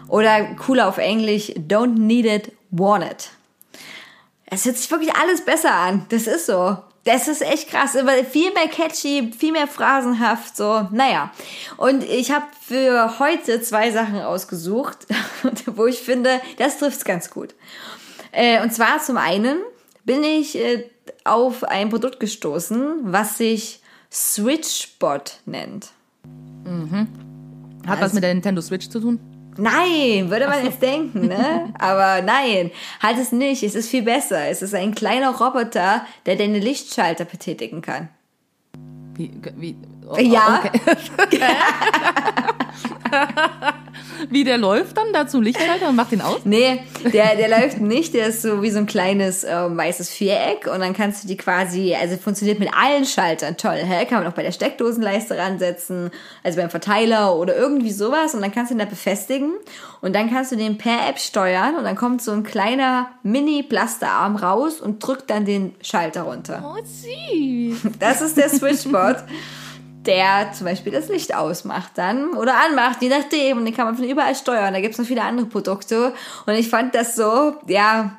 [0.07, 3.29] Oder cooler auf Englisch, don't need it, want it.
[4.53, 6.05] Es hört sich wirklich alles besser an.
[6.09, 6.77] Das ist so.
[7.05, 11.33] Das ist echt krass, aber viel mehr catchy, viel mehr phrasenhaft, so, naja.
[11.75, 14.99] Und ich habe für heute zwei Sachen ausgesucht,
[15.65, 17.55] wo ich finde, das trifft's ganz gut.
[18.31, 19.57] Äh, und zwar zum einen
[20.05, 20.85] bin ich äh,
[21.25, 25.89] auf ein Produkt gestoßen, was sich SwitchBot nennt.
[27.85, 29.19] Hat was mit der Nintendo Switch zu tun?
[29.57, 31.73] Nein, würde man jetzt denken, ne?
[31.79, 33.63] Aber nein, halt es nicht.
[33.63, 34.47] Es ist viel besser.
[34.47, 38.09] Es ist ein kleiner Roboter, der deine Lichtschalter betätigen kann.
[39.15, 39.75] Wie, wie,
[40.07, 40.63] oh, Ja.
[41.17, 41.39] Okay.
[44.29, 46.41] wie der läuft dann da zum Lichtschalter und macht den aus?
[46.43, 48.13] Nee, der, der läuft nicht.
[48.13, 51.37] Der ist so wie so ein kleines ähm, weißes Viereck und dann kannst du die
[51.37, 53.57] quasi, also funktioniert mit allen Schaltern.
[53.57, 54.05] Toll, hä?
[54.05, 56.11] Kann man auch bei der Steckdosenleiste ransetzen,
[56.43, 59.53] also beim Verteiler oder irgendwie sowas und dann kannst du ihn da befestigen
[60.01, 64.35] und dann kannst du den per App steuern und dann kommt so ein kleiner Mini-Blasterarm
[64.35, 66.75] raus und drückt dann den Schalter runter.
[66.75, 67.91] Oh, süß.
[67.99, 69.17] Das ist der Switchbot,
[70.05, 73.57] der zum Beispiel das Licht ausmacht dann oder anmacht, je nachdem.
[73.57, 74.73] Und den kann man von überall steuern.
[74.73, 76.13] Da gibt's noch viele andere Produkte.
[76.45, 78.17] Und ich fand das so, ja,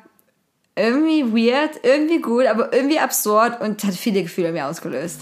[0.77, 5.21] irgendwie weird, irgendwie gut, aber irgendwie absurd und hat viele Gefühle in mir ausgelöst.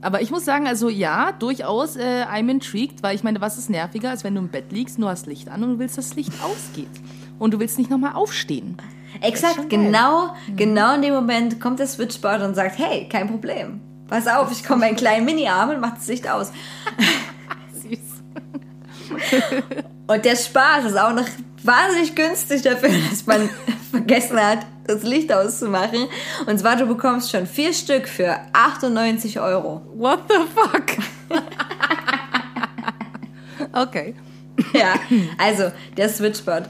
[0.00, 3.70] Aber ich muss sagen, also ja, durchaus, äh, I'm intrigued, weil ich meine, was ist
[3.70, 6.10] nerviger, als wenn du im Bett liegst, nur hast Licht an und du willst, dass
[6.10, 6.86] das Licht ausgeht.
[7.40, 8.76] Und du willst nicht nochmal aufstehen.
[9.20, 9.80] Exakt, schon geil.
[9.80, 13.80] genau, genau in dem Moment kommt der Switchbot und sagt, hey, kein Problem.
[14.08, 16.52] Pass auf, ich komme meinen kleinen Mini-Arm und mach das Licht aus.
[17.72, 17.98] Süß.
[20.06, 21.26] Und der Spaß ist auch noch
[21.62, 23.48] wahnsinnig günstig dafür, dass man
[23.90, 26.08] vergessen hat, das Licht auszumachen.
[26.46, 29.82] Und zwar, du bekommst schon vier Stück für 98 Euro.
[29.94, 31.40] What the fuck?
[33.72, 34.14] okay.
[34.72, 34.94] Ja,
[35.38, 36.64] also der Switchbot.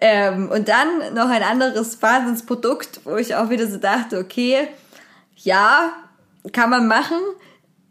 [0.00, 4.68] Ähm, und dann noch ein anderes Wahnsinnsprodukt, wo ich auch wieder so dachte, okay,
[5.36, 5.92] ja,
[6.52, 7.18] kann man machen,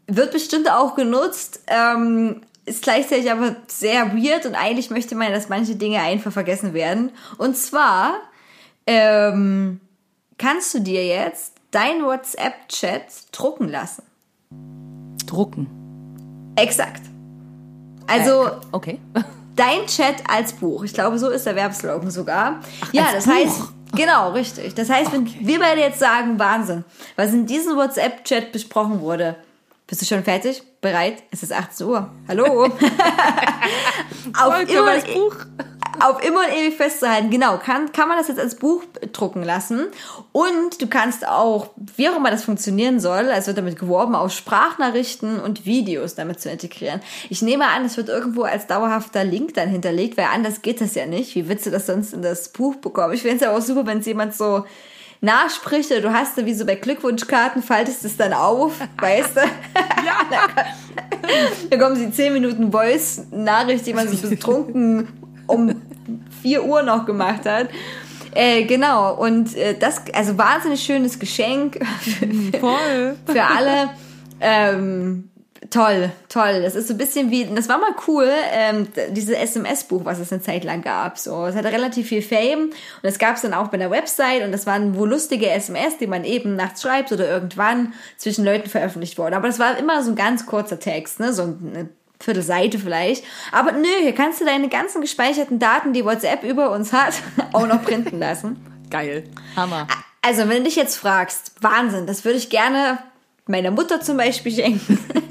[0.06, 5.48] wird bestimmt auch genutzt, ähm, ist gleichzeitig aber sehr weird und eigentlich möchte man, dass
[5.48, 7.12] manche Dinge einfach vergessen werden.
[7.38, 8.14] Und zwar
[8.86, 9.80] ähm,
[10.38, 14.02] kannst du dir jetzt dein WhatsApp-Chat drucken lassen.
[15.26, 16.52] Drucken.
[16.56, 17.02] Exakt.
[18.06, 19.00] Also Äh, okay.
[19.56, 20.84] dein Chat als Buch.
[20.84, 22.60] Ich glaube, so ist der Werbslogan sogar.
[22.92, 23.32] ja, als das Buch?
[23.32, 23.62] heißt,
[23.92, 24.74] genau, richtig.
[24.74, 26.84] Das heißt, wenn wir beide jetzt sagen, Wahnsinn,
[27.16, 29.36] was in diesem WhatsApp-Chat besprochen wurde.
[29.86, 30.62] Bist du schon fertig?
[30.80, 31.22] Bereit?
[31.32, 32.10] Es ist 18 Uhr.
[32.28, 32.64] Hallo.
[32.64, 32.72] auf,
[34.68, 35.32] immer.
[36.00, 37.30] Auf immer und ewig festzuhalten.
[37.30, 38.82] Genau, kann, kann man das jetzt als Buch
[39.12, 39.88] drucken lassen.
[40.32, 44.30] Und du kannst auch, wie auch immer das funktionieren soll, also wird damit geworben, auch
[44.30, 47.00] Sprachnachrichten und Videos damit zu integrieren.
[47.28, 50.94] Ich nehme an, es wird irgendwo als dauerhafter Link dann hinterlegt, weil anders geht das
[50.94, 51.34] ja nicht.
[51.34, 53.14] Wie willst du das sonst in das Buch bekommen?
[53.14, 54.64] Ich finde es ja auch super, wenn es jemand so
[55.20, 59.40] nachspricht oder du hast da wie so bei Glückwunschkarten, faltest es dann auf, weißt du?
[60.02, 60.48] Ja.
[61.68, 65.08] Da kommen sie 10 Minuten Voice-Nachricht, die man sich betrunken
[65.46, 65.82] um
[66.42, 67.68] 4 Uhr noch gemacht hat.
[68.34, 71.80] Äh, genau, und äh, das, also wahnsinnig schönes Geschenk
[72.60, 73.16] Voll.
[73.26, 73.90] für alle.
[74.40, 75.30] Ähm,
[75.68, 76.62] toll, toll.
[76.62, 80.32] Das ist so ein bisschen wie, das war mal cool, ähm, dieses SMS-Buch, was es
[80.32, 81.18] eine Zeit lang gab.
[81.18, 84.44] So, es hatte relativ viel Fame und das gab es dann auch bei der Website
[84.44, 88.68] und das waren wohl lustige SMS, die man eben nachts schreibt oder irgendwann zwischen Leuten
[88.68, 89.34] veröffentlicht wurden.
[89.34, 91.88] Aber das war immer so ein ganz kurzer Text, ne, so eine
[92.20, 93.24] Viertelseite vielleicht.
[93.50, 97.14] Aber nö, hier kannst du deine ganzen gespeicherten Daten, die WhatsApp über uns hat,
[97.52, 98.64] auch noch printen lassen.
[98.90, 99.24] Geil.
[99.56, 99.86] Hammer.
[100.22, 102.98] Also, wenn du dich jetzt fragst, Wahnsinn, das würde ich gerne
[103.46, 104.98] meiner Mutter zum Beispiel schenken.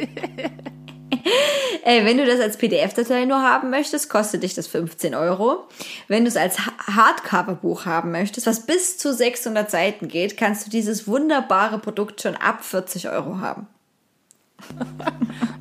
[1.83, 5.67] äh, wenn du das als PDF-Datei nur haben möchtest, kostet dich das 15 Euro.
[6.07, 10.65] Wenn du es als Ha- Hardcover-Buch haben möchtest, was bis zu 600 Seiten geht, kannst
[10.65, 13.67] du dieses wunderbare Produkt schon ab 40 Euro haben.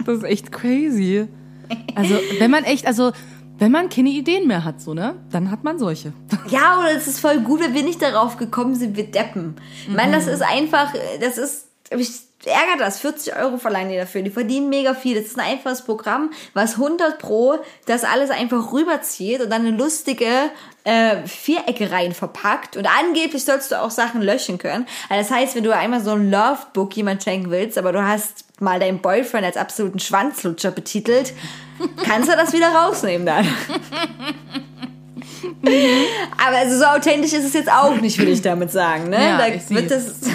[0.04, 1.28] Das ist echt crazy.
[1.94, 3.12] Also, wenn man echt, also,
[3.58, 6.12] wenn man keine Ideen mehr hat, so, ne, dann hat man solche.
[6.48, 9.56] Ja, oder es ist voll gut, wenn wir nicht darauf gekommen sind, wir deppen.
[9.86, 14.22] Ich meine, das ist einfach, das ist, ich ärgere das, 40 Euro verleihen die dafür.
[14.22, 15.16] Die verdienen mega viel.
[15.16, 19.76] Das ist ein einfaches Programm, was 100 pro das alles einfach rüberzieht und dann eine
[19.76, 20.26] lustige
[20.84, 22.76] äh, Vierecke rein verpackt.
[22.76, 24.86] Und angeblich sollst du auch Sachen löschen können.
[25.08, 28.44] Also das heißt, wenn du einmal so ein Lovebook jemand schenken willst, aber du hast
[28.60, 31.32] mal deinen Boyfriend als absoluten Schwanzlutscher betitelt,
[32.04, 33.46] kannst du das wieder rausnehmen dann.
[36.36, 39.10] Aber also so authentisch ist es jetzt auch nicht, will ich damit sagen.
[39.10, 39.22] Ne?
[39.22, 40.20] Ja, da ich wird seh's.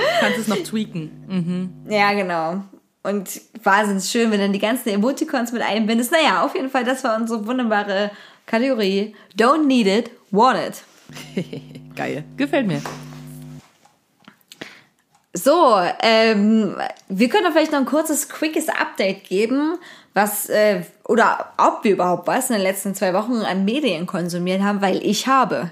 [0.00, 0.20] das.
[0.20, 1.84] Kannst es noch tweaken.
[1.88, 2.62] Ja, genau.
[3.02, 6.12] Und wahnsinnig schön, wenn dann die ganzen Emoticons mit einbindest.
[6.12, 8.10] Naja, auf jeden Fall, das war unsere wunderbare
[8.46, 9.14] Kategorie.
[9.36, 10.82] Don't need it, want it.
[11.96, 12.24] Geil.
[12.36, 12.82] Gefällt mir.
[15.32, 16.76] So, ähm,
[17.08, 19.78] wir können doch vielleicht noch ein kurzes, quickes Update geben,
[20.14, 24.62] was, äh, oder ob wir überhaupt was in den letzten zwei Wochen an Medien konsumiert
[24.62, 25.70] haben, weil ich habe.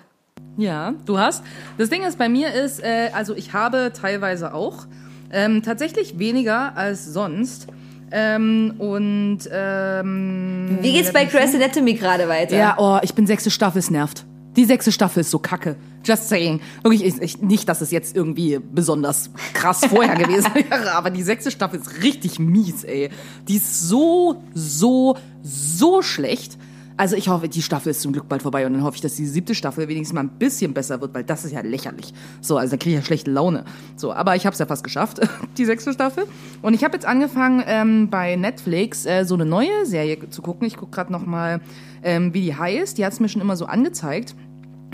[0.56, 1.42] Ja, du hast.
[1.78, 4.86] Das Ding ist, bei mir ist, äh, also ich habe teilweise auch
[5.30, 7.66] ähm, tatsächlich weniger als sonst.
[8.10, 12.56] Ähm, und ähm, Wie geht's bei Grey's Anatomy gerade weiter?
[12.56, 14.24] Ja, oh, ich bin sechste Staffel, es nervt.
[14.56, 15.76] Die sechste Staffel ist so kacke.
[16.02, 16.60] Just saying.
[16.82, 21.22] Wirklich, ich, ich, nicht, dass es jetzt irgendwie besonders krass vorher gewesen wäre, aber die
[21.22, 23.10] sechste Staffel ist richtig mies, ey.
[23.48, 26.56] Die ist so, so, so schlecht.
[26.98, 29.16] Also ich hoffe, die Staffel ist zum Glück bald vorbei und dann hoffe ich, dass
[29.16, 32.14] die siebte Staffel wenigstens mal ein bisschen besser wird, weil das ist ja lächerlich.
[32.40, 33.64] So, also da kriege ich ja schlechte Laune.
[33.96, 35.20] So, aber ich habe es ja fast geschafft,
[35.58, 36.24] die sechste Staffel.
[36.62, 40.66] Und ich habe jetzt angefangen, ähm, bei Netflix äh, so eine neue Serie zu gucken.
[40.66, 41.60] Ich gucke gerade noch mal,
[42.02, 42.96] ähm, wie die heißt.
[42.96, 44.34] Die hat es mir schon immer so angezeigt.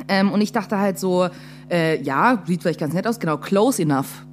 [0.08, 1.28] Ähm, und ich dachte halt so,
[1.70, 4.24] äh, ja, sieht vielleicht ganz nett aus, genau, Close Enough.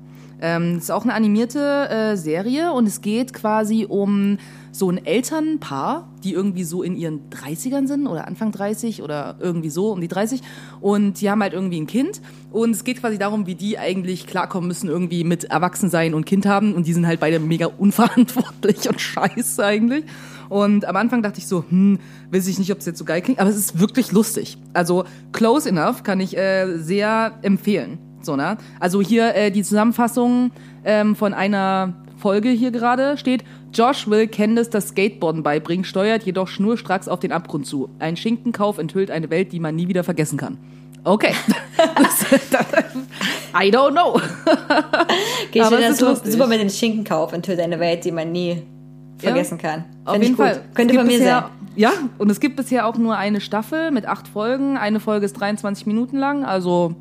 [0.42, 4.38] Ähm, ist auch eine animierte äh, Serie und es geht quasi um
[4.72, 9.70] so ein Elternpaar, die irgendwie so in ihren 30ern sind oder Anfang 30 oder irgendwie
[9.70, 10.42] so um die 30
[10.82, 14.28] und die haben halt irgendwie ein Kind und es geht quasi darum, wie die eigentlich
[14.28, 18.90] klarkommen müssen irgendwie mit Erwachsensein und Kind haben und die sind halt beide mega unverantwortlich
[18.90, 20.06] und scheiße eigentlich.
[20.50, 22.00] Und am Anfang dachte ich so, hm,
[22.32, 24.58] weiß ich nicht, ob es jetzt so geil klingt, aber es ist wirklich lustig.
[24.74, 28.00] Also Close Enough kann ich äh, sehr empfehlen.
[28.22, 28.58] So, ne?
[28.80, 30.52] Also hier äh, die Zusammenfassung
[30.84, 33.44] ähm, von einer Folge hier gerade steht,
[33.74, 37.90] Josh will Candice das Skateboarden beibringen, steuert jedoch schnurstracks auf den Abgrund zu.
[38.00, 40.58] Ein Schinkenkauf enthüllt eine Welt, die man nie wieder vergessen kann.
[41.04, 41.34] Okay.
[43.54, 44.20] I don't know.
[45.52, 48.62] Geht Aber das ist super, mit dem Schinkenkauf enthüllt eine Welt, die man nie
[49.18, 49.86] vergessen kann.
[50.06, 50.46] Auf Find ich jeden gut.
[50.46, 50.62] Fall.
[50.74, 51.70] Könnte gibt mir bisher, sein.
[51.76, 54.78] Ja, und es gibt bisher auch nur eine Staffel mit acht Folgen.
[54.78, 56.96] Eine Folge ist 23 Minuten lang, also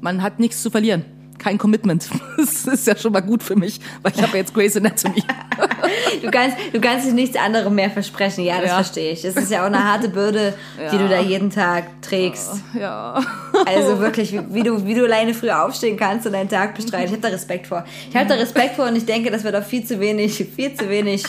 [0.00, 1.04] man hat nichts zu verlieren.
[1.42, 2.08] Kein Commitment.
[2.36, 5.22] Das ist ja schon mal gut für mich, weil ich habe ja jetzt Grey's Anatomy.
[6.22, 8.44] Du kannst, du kannst dich nichts anderem mehr versprechen.
[8.44, 8.74] Ja, das Ja.
[8.76, 9.22] verstehe ich.
[9.22, 10.54] Das ist ja auch eine harte Bürde,
[10.92, 12.52] die du da jeden Tag trägst.
[12.78, 13.20] ja.
[13.66, 17.06] Also wirklich, wie, du, wie du alleine früh aufstehen kannst und deinen Tag bestreiten.
[17.06, 17.84] Ich habe da Respekt vor.
[18.08, 20.74] Ich habe da Respekt vor und ich denke, das wird auch viel zu wenig, viel
[20.74, 21.24] zu wenig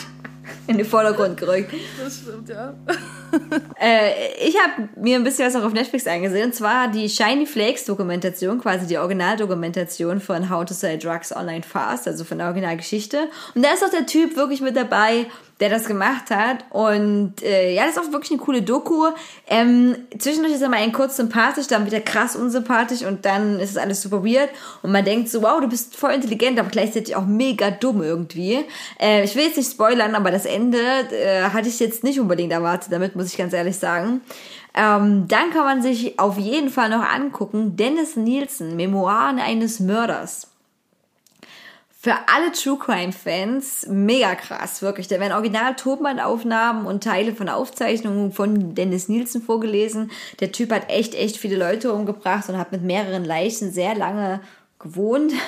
[0.66, 1.72] in den Vordergrund gerückt.
[2.02, 2.74] Das stimmt, ja.
[3.80, 4.10] Äh,
[4.46, 7.84] ich habe mir ein bisschen was auch auf Netflix angesehen, und zwar die Shiny Flakes
[7.84, 13.28] Dokumentation, quasi die Originaldokumentation von How to Sell Drugs Online Fast, also von der Originalgeschichte.
[13.54, 15.26] Und da ist auch der Typ wirklich mit dabei,
[15.62, 16.64] der das gemacht hat.
[16.70, 19.06] Und äh, ja, das ist auch wirklich eine coole Doku.
[19.46, 23.70] Ähm, zwischendurch ist er mal ein kurz sympathisch, dann wieder krass unsympathisch und dann ist
[23.70, 24.50] es alles super weird.
[24.82, 28.64] Und man denkt so, wow, du bist voll intelligent, aber gleichzeitig auch mega dumm irgendwie.
[29.00, 32.50] Äh, ich will jetzt nicht spoilern, aber das Ende äh, hatte ich jetzt nicht unbedingt
[32.50, 34.20] erwartet, damit muss ich ganz ehrlich sagen.
[34.74, 40.51] Ähm, dann kann man sich auf jeden Fall noch angucken, Dennis Nielsen, Memoiren eines Mörders.
[42.04, 45.06] Für alle True Crime Fans mega krass, wirklich.
[45.06, 50.10] Da werden original Tonbandaufnahmen und Teile von Aufzeichnungen von Dennis Nielsen vorgelesen.
[50.40, 54.40] Der Typ hat echt, echt viele Leute umgebracht und hat mit mehreren Leichen sehr lange
[54.82, 55.32] gewohnt.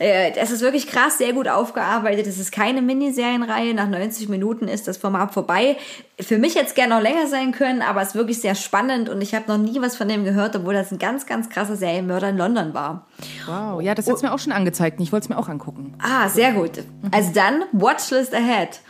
[0.00, 2.26] Äh, Das ist wirklich krass, sehr gut aufgearbeitet.
[2.28, 3.74] Es ist keine Miniserienreihe.
[3.74, 5.76] Nach 90 Minuten ist das Format vorbei.
[6.20, 9.08] Für mich hätte es gerne noch länger sein können, aber es ist wirklich sehr spannend
[9.08, 11.74] und ich habe noch nie was von dem gehört, obwohl das ein ganz, ganz krasser
[11.74, 13.08] Serienmörder in London war.
[13.46, 15.94] Wow, ja, das hat's mir auch schon angezeigt ich wollte es mir auch angucken.
[16.02, 16.72] Ah, sehr gut.
[17.10, 18.80] Also dann Watchlist Ahead.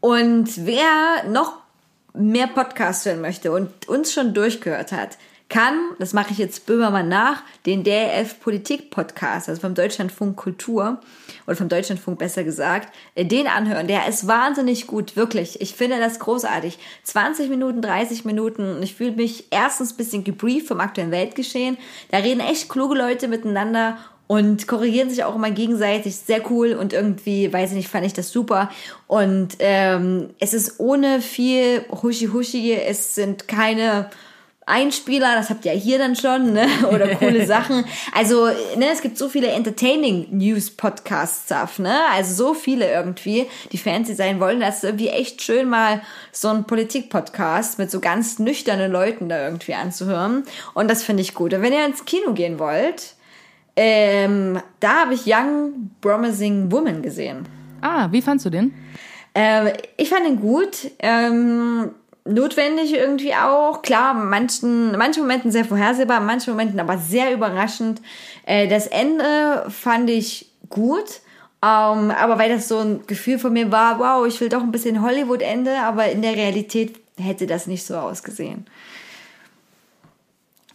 [0.00, 1.54] Und wer noch
[2.14, 5.18] mehr Podcasts hören möchte und uns schon durchgehört hat,
[5.48, 11.00] kann, das mache ich jetzt Böhmermann nach, den DRF Politik Podcast, also vom Deutschlandfunk Kultur
[11.46, 13.86] oder vom Deutschlandfunk besser gesagt, äh, den anhören.
[13.86, 15.60] Der ist wahnsinnig gut, wirklich.
[15.60, 16.78] Ich finde das großartig.
[17.04, 21.76] 20 Minuten, 30 Minuten und ich fühle mich erstens ein bisschen gebrieft vom aktuellen Weltgeschehen.
[22.10, 26.16] Da reden echt kluge Leute miteinander und korrigieren sich auch immer gegenseitig.
[26.16, 28.70] Sehr cool und irgendwie, weiß ich nicht, fand ich das super.
[29.06, 34.10] Und ähm, es ist ohne viel Huschi-Huschi, es sind keine
[34.66, 36.66] Einspieler, das habt ihr ja hier dann schon, ne?
[36.92, 37.84] oder coole Sachen.
[38.14, 42.00] Also, ne, es gibt so viele Entertaining News Podcast Stuff, ne?
[42.12, 44.60] Also so viele irgendwie, die fancy sein wollen.
[44.60, 46.02] Das ist irgendwie echt schön mal
[46.32, 50.44] so ein Politik Podcast mit so ganz nüchternen Leuten da irgendwie anzuhören.
[50.72, 51.52] Und das finde ich gut.
[51.52, 53.14] Und wenn ihr ins Kino gehen wollt,
[53.76, 57.46] ähm, da habe ich Young Promising Woman gesehen.
[57.80, 58.72] Ah, wie fandst du den?
[59.34, 60.90] Ähm, ich fand ihn gut.
[61.00, 61.90] Ähm,
[62.24, 63.82] notwendig irgendwie auch.
[63.82, 68.00] Klar, manchen, manchen Momenten sehr vorhersehbar, manchen Momenten aber sehr überraschend.
[68.46, 71.20] Äh, das Ende fand ich gut.
[71.62, 74.72] Ähm, aber weil das so ein Gefühl von mir war, wow, ich will doch ein
[74.72, 78.66] bisschen Hollywood-Ende, aber in der Realität hätte das nicht so ausgesehen.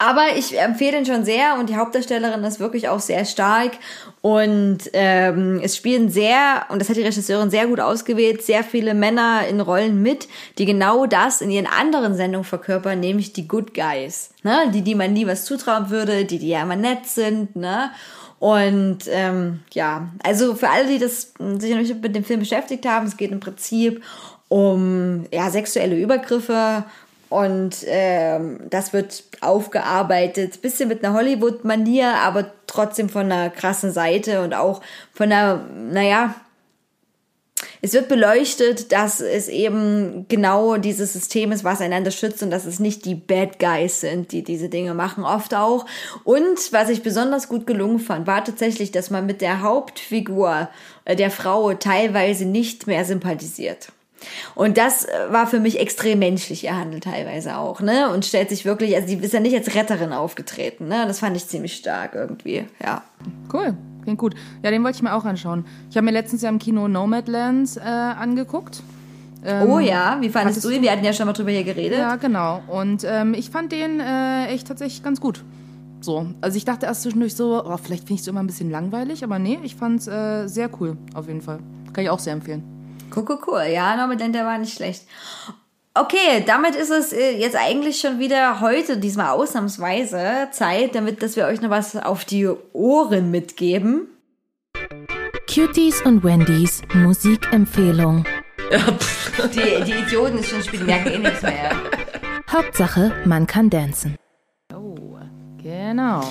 [0.02, 3.74] Aber ich empfehle ihn schon sehr und die Hauptdarstellerin ist wirklich auch sehr stark
[4.22, 8.94] und ähm, es spielen sehr, und das hat die Regisseurin sehr gut ausgewählt, sehr viele
[8.94, 13.74] Männer in Rollen mit, die genau das in ihren anderen Sendungen verkörpern, nämlich die Good
[13.74, 14.72] Guys, ne?
[14.74, 17.92] die, die man nie was zutrauen würde, die, die ja immer nett sind, ne?
[18.40, 22.86] Und ähm, ja, also für alle, die das sich noch nicht mit dem Film beschäftigt
[22.86, 24.02] haben, es geht im Prinzip
[24.48, 26.86] um ja, sexuelle Übergriffe
[27.30, 34.42] und ähm, das wird aufgearbeitet, bisschen mit einer Hollywood-Manier, aber trotzdem von einer krassen Seite
[34.42, 34.82] und auch
[35.14, 36.36] von einer, naja,
[37.82, 42.66] es wird beleuchtet, dass es eben genau dieses System ist, was einander schützt und dass
[42.66, 45.86] es nicht die Bad Guys sind, die diese Dinge machen, oft auch.
[46.24, 50.70] Und was ich besonders gut gelungen fand, war tatsächlich, dass man mit der Hauptfigur
[51.06, 53.90] äh, der Frau teilweise nicht mehr sympathisiert.
[54.56, 58.10] Und das äh, war für mich extrem menschlich ihr Handel teilweise auch, ne?
[58.10, 61.06] Und stellt sich wirklich, also die ist ja nicht als Retterin aufgetreten, ne?
[61.08, 63.04] Das fand ich ziemlich stark irgendwie, ja.
[63.52, 64.36] Cool, klingt gut.
[64.64, 65.66] Ja, den wollte ich mir auch anschauen.
[65.90, 68.82] Ich habe mir letztens ja im Kino Nomadlands äh, angeguckt.
[69.68, 70.82] oh ja, wie fandest du ihn?
[70.82, 71.98] Wir hatten ja schon mal drüber hier geredet.
[71.98, 72.62] Ja, genau.
[72.68, 75.44] Und ähm, ich fand den äh, echt tatsächlich ganz gut.
[76.02, 78.72] So, also ich dachte erst zwischendurch so, oh, vielleicht finde ich es immer ein bisschen
[78.72, 81.60] langweilig, aber nee, ich fand es äh, sehr cool, auf jeden Fall.
[81.92, 82.79] Kann ich auch sehr empfehlen.
[83.16, 83.64] Cool, cool, cool.
[83.72, 85.06] Ja, Nomadland, der war nicht schlecht.
[85.94, 91.36] Okay, damit ist es äh, jetzt eigentlich schon wieder heute, diesmal ausnahmsweise, Zeit, damit, dass
[91.36, 94.08] wir euch noch was auf die Ohren mitgeben.
[95.54, 98.26] Cuties und Wendys Musikempfehlung.
[99.52, 101.72] Die, die Idioten ist schon die merken eh nichts mehr.
[102.52, 104.16] Hauptsache, man kann dancen.
[105.62, 106.24] Genau.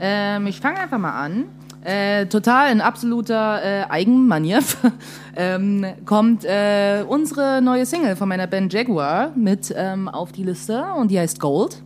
[0.00, 1.46] Ähm, ich fange einfach mal an.
[1.84, 4.60] Äh, total in absoluter äh, Eigenmanier
[5.36, 10.82] ähm, kommt äh, unsere neue Single von meiner Band Jaguar mit ähm, auf die Liste
[10.96, 11.82] und die heißt Gold.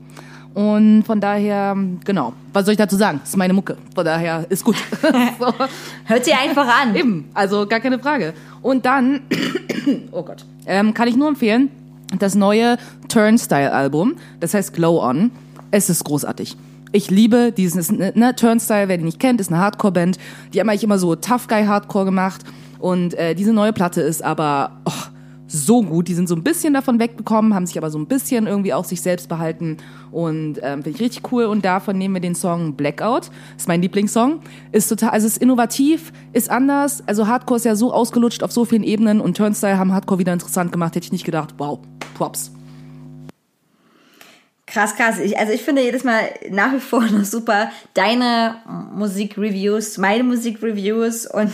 [0.55, 3.18] Und von daher, genau, was soll ich dazu sagen?
[3.20, 3.76] Das ist meine Mucke.
[3.92, 4.76] Von daher ist gut.
[5.38, 5.53] so.
[6.05, 6.94] Hört sie einfach an.
[6.94, 8.34] Eben, also gar keine Frage.
[8.62, 9.22] Und dann,
[10.12, 11.70] oh Gott, ähm, kann ich nur empfehlen,
[12.18, 12.76] das neue
[13.09, 15.32] Turnstile-Album, das heißt Glow On.
[15.70, 16.57] Es ist großartig.
[16.93, 20.18] Ich liebe dieses, ne, Turnstile, wer die nicht kennt, ist eine Hardcore-Band.
[20.53, 22.45] Die haben eigentlich immer so Tough Guy Hardcore gemacht.
[22.78, 24.93] Und äh, diese neue Platte ist aber oh,
[25.47, 26.09] so gut.
[26.09, 28.84] Die sind so ein bisschen davon weggekommen, haben sich aber so ein bisschen irgendwie auch
[28.84, 29.78] sich selbst behalten.
[30.12, 31.45] Und ähm, finde ich richtig cool.
[31.45, 33.30] Und davon nehmen wir den Song Blackout.
[33.57, 34.41] Ist mein Lieblingssong.
[34.72, 37.03] Ist total, also ist innovativ, ist anders.
[37.07, 40.32] Also Hardcore ist ja so ausgelutscht auf so vielen Ebenen und Turnstile haben Hardcore wieder
[40.32, 40.95] interessant gemacht.
[40.95, 41.55] Hätte ich nicht gedacht.
[41.59, 41.80] Wow,
[42.14, 42.53] Props.
[44.73, 45.19] Krass, krass.
[45.19, 51.27] Ich, also ich finde jedes Mal nach wie vor noch super deine Musikreviews, meine Musikreviews
[51.27, 51.53] und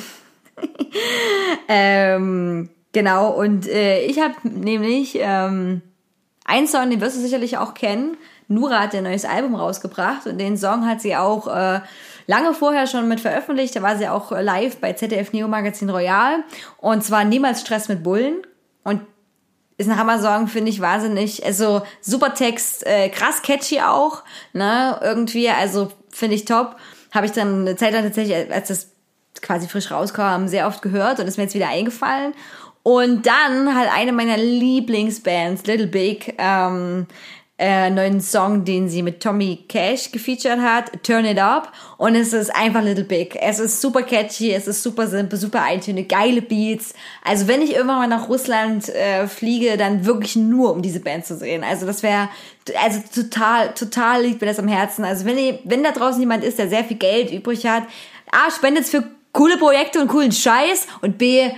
[1.68, 3.30] ähm, genau.
[3.30, 5.82] Und äh, ich habe nämlich ähm,
[6.44, 8.16] einen Song, den wirst du sicherlich auch kennen.
[8.48, 11.80] Nura hat ein neues Album rausgebracht und den Song hat sie auch äh,
[12.26, 13.74] lange vorher schon mit veröffentlicht.
[13.74, 16.44] Da war sie auch live bei ZDF Neo Magazin Royal
[16.78, 18.42] und zwar niemals Stress mit Bullen.
[19.76, 21.44] Ist ein Hammer-Song, finde ich wahnsinnig.
[21.44, 24.22] Also super Text, äh, krass catchy auch,
[24.52, 24.98] ne?
[25.02, 26.76] Irgendwie, also finde ich top.
[27.12, 28.90] Habe ich dann eine Zeit lang tatsächlich, als das
[29.42, 32.34] quasi frisch rauskam, sehr oft gehört und ist mir jetzt wieder eingefallen.
[32.84, 37.06] Und dann halt eine meiner Lieblingsbands, Little Big, ähm,
[37.56, 41.72] äh, neuen Song, den sie mit Tommy Cash gefeatured hat, Turn It Up.
[41.98, 43.36] Und es ist einfach Little Big.
[43.40, 46.94] Es ist super catchy, es ist super simpel, super eintönig, geile Beats.
[47.22, 51.26] Also wenn ich irgendwann mal nach Russland äh, fliege, dann wirklich nur, um diese Band
[51.26, 51.62] zu sehen.
[51.62, 52.28] Also das wäre,
[52.82, 55.04] also total, total liegt mir das am Herzen.
[55.04, 57.84] Also wenn, ihr, wenn da draußen jemand ist, der sehr viel Geld übrig hat,
[58.32, 61.50] A, spendet für coole Projekte und coolen Scheiß und B,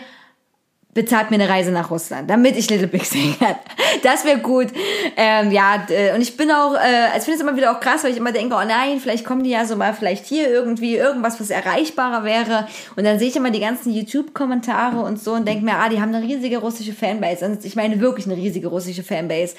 [0.97, 3.55] bezahlt mir eine Reise nach Russland, damit ich Little Big singen kann.
[4.03, 4.69] Das wäre gut.
[5.17, 8.05] Ähm, ja, d- und ich bin auch, äh, ich finde es immer wieder auch krass,
[8.05, 10.97] weil ich immer denke, oh nein, vielleicht kommen die ja so mal vielleicht hier irgendwie
[10.97, 12.67] irgendwas, was erreichbarer wäre.
[12.97, 16.01] Und dann sehe ich immer die ganzen YouTube-Kommentare und so und denke mir, ah, die
[16.01, 17.47] haben eine riesige russische Fanbase.
[17.47, 19.55] Und ich meine wirklich eine riesige russische Fanbase.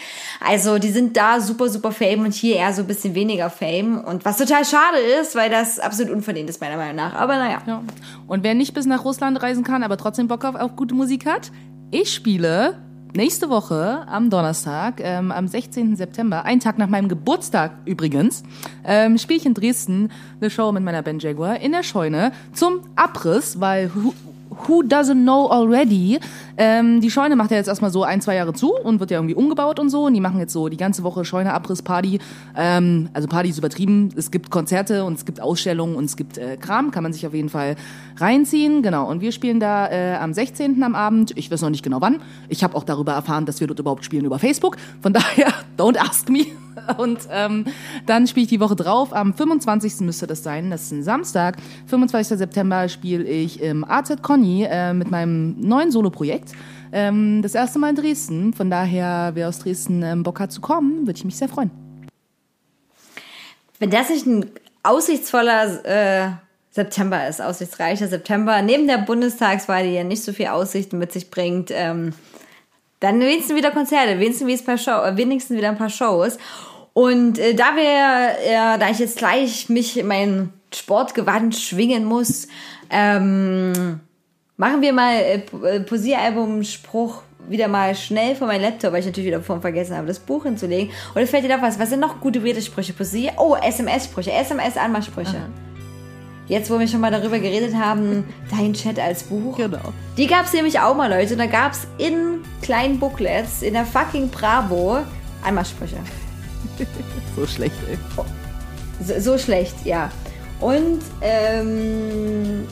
[0.46, 4.04] Also die sind da super, super Fame und hier eher so ein bisschen weniger Fame.
[4.04, 7.16] Und was total schade ist, weil das absolut unverdient ist, meiner Meinung nach.
[7.16, 7.62] Aber naja.
[7.66, 7.82] Ja.
[8.28, 11.26] Und wer nicht bis nach Russland reisen kann, aber trotzdem Bock auf, auf gute Musik
[11.28, 11.52] hat,
[11.92, 12.76] ich spiele
[13.14, 15.96] nächste Woche am Donnerstag, ähm, am 16.
[15.96, 18.44] September, einen Tag nach meinem Geburtstag übrigens,
[18.86, 22.82] ähm, spiele ich in Dresden eine Show mit meiner Band Jaguar in der Scheune zum
[22.96, 24.14] Abriss, weil who,
[24.50, 26.20] who doesn't know already?
[26.58, 29.18] Ähm, die Scheune macht ja jetzt erstmal so ein, zwei Jahre zu und wird ja
[29.18, 30.06] irgendwie umgebaut und so.
[30.06, 32.20] Und die machen jetzt so die ganze Woche Scheune-Abriss-Party.
[32.56, 34.10] Ähm, also Party ist übertrieben.
[34.16, 36.92] Es gibt Konzerte und es gibt Ausstellungen und es gibt äh, Kram.
[36.92, 37.76] Kann man sich auf jeden Fall
[38.20, 38.82] reinziehen.
[38.82, 39.10] Genau.
[39.10, 40.82] Und wir spielen da äh, am 16.
[40.84, 41.38] am Abend.
[41.38, 42.22] Ich weiß noch nicht genau wann.
[42.50, 44.78] Ich habe auch darüber erfahren, dass wir dort überhaupt spielen über Facebook.
[45.02, 46.46] Von daher, don't ask me.
[46.98, 47.66] Und ähm,
[48.06, 49.14] dann spiele ich die Woche drauf.
[49.14, 50.02] Am 25.
[50.02, 50.70] müsste das sein.
[50.70, 51.58] Das ist ein Samstag.
[51.88, 52.38] 25.
[52.38, 56.54] September spiele ich im AZ Conny äh, mit meinem neuen Solo-Projekt.
[56.92, 58.54] Ähm, das erste Mal in Dresden.
[58.54, 61.72] Von daher, wer aus Dresden ähm, Bock hat zu kommen, würde ich mich sehr freuen.
[63.80, 64.46] Wenn das nicht ein
[64.84, 66.32] aussichtsvoller äh,
[66.78, 71.32] September ist, aussichtsreicher September, neben der Bundestagswahl, die ja nicht so viel Aussichten mit sich
[71.32, 72.14] bringt, ähm,
[73.00, 76.38] dann wenigstens wieder Konzerte, wenigstens, wie Show, äh, wenigstens wieder ein paar Shows.
[76.94, 82.48] Und äh, da wir, äh, da ich jetzt gleich mich in mein Sportgewand schwingen muss,
[82.90, 84.00] ähm,
[84.56, 89.28] machen wir mal äh, äh, Poesiealbum-Spruch wieder mal schnell vor meinem Laptop, weil ich natürlich
[89.28, 90.94] wieder vorhin vergessen habe, das Buch hinzulegen.
[91.16, 91.80] Und es fällt dir da was.
[91.80, 92.94] Was sind noch gute weirde Sprüche?
[92.94, 93.32] Poesie?
[93.38, 94.32] Oh, SMS-Sprüche.
[94.32, 95.50] SMS-Anmachsprüche.
[96.48, 99.58] Jetzt, wo wir schon mal darüber geredet haben, dein Chat als Buch.
[99.58, 99.94] Genau.
[100.18, 101.34] Die gab's nämlich auch mal, Leute.
[101.34, 105.00] Und da gab's in kleinen Booklets, in der fucking Bravo,
[105.44, 105.98] Anmachsprüche.
[107.36, 108.00] So schlecht, ey.
[109.06, 110.10] So, so schlecht, ja.
[110.60, 112.68] Und, ähm.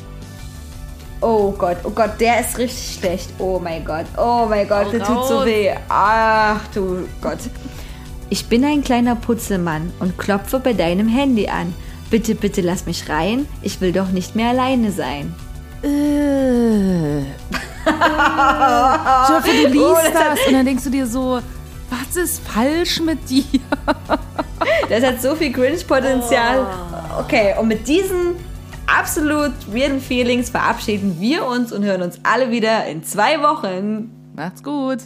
[1.21, 3.29] Oh Gott, oh Gott, der ist richtig schlecht.
[3.37, 5.71] Oh mein Gott, oh mein Gott, der tut so weh.
[5.87, 7.37] Ach du Gott.
[8.29, 11.73] Ich bin ein kleiner Putzelmann und klopfe bei deinem Handy an.
[12.09, 13.47] Bitte, bitte lass mich rein.
[13.61, 15.33] Ich will doch nicht mehr alleine sein.
[15.83, 17.23] Äh.
[17.85, 21.39] Dir vor, du liest das und dann denkst du dir so,
[21.89, 23.43] was ist falsch mit dir?
[24.89, 26.65] Das hat so viel Cringe-Potenzial.
[27.19, 28.35] Okay, und mit diesen
[28.87, 34.11] absolut weirden Feelings verabschieden wir uns und hören uns alle wieder in zwei Wochen.
[34.35, 34.99] Macht's gut.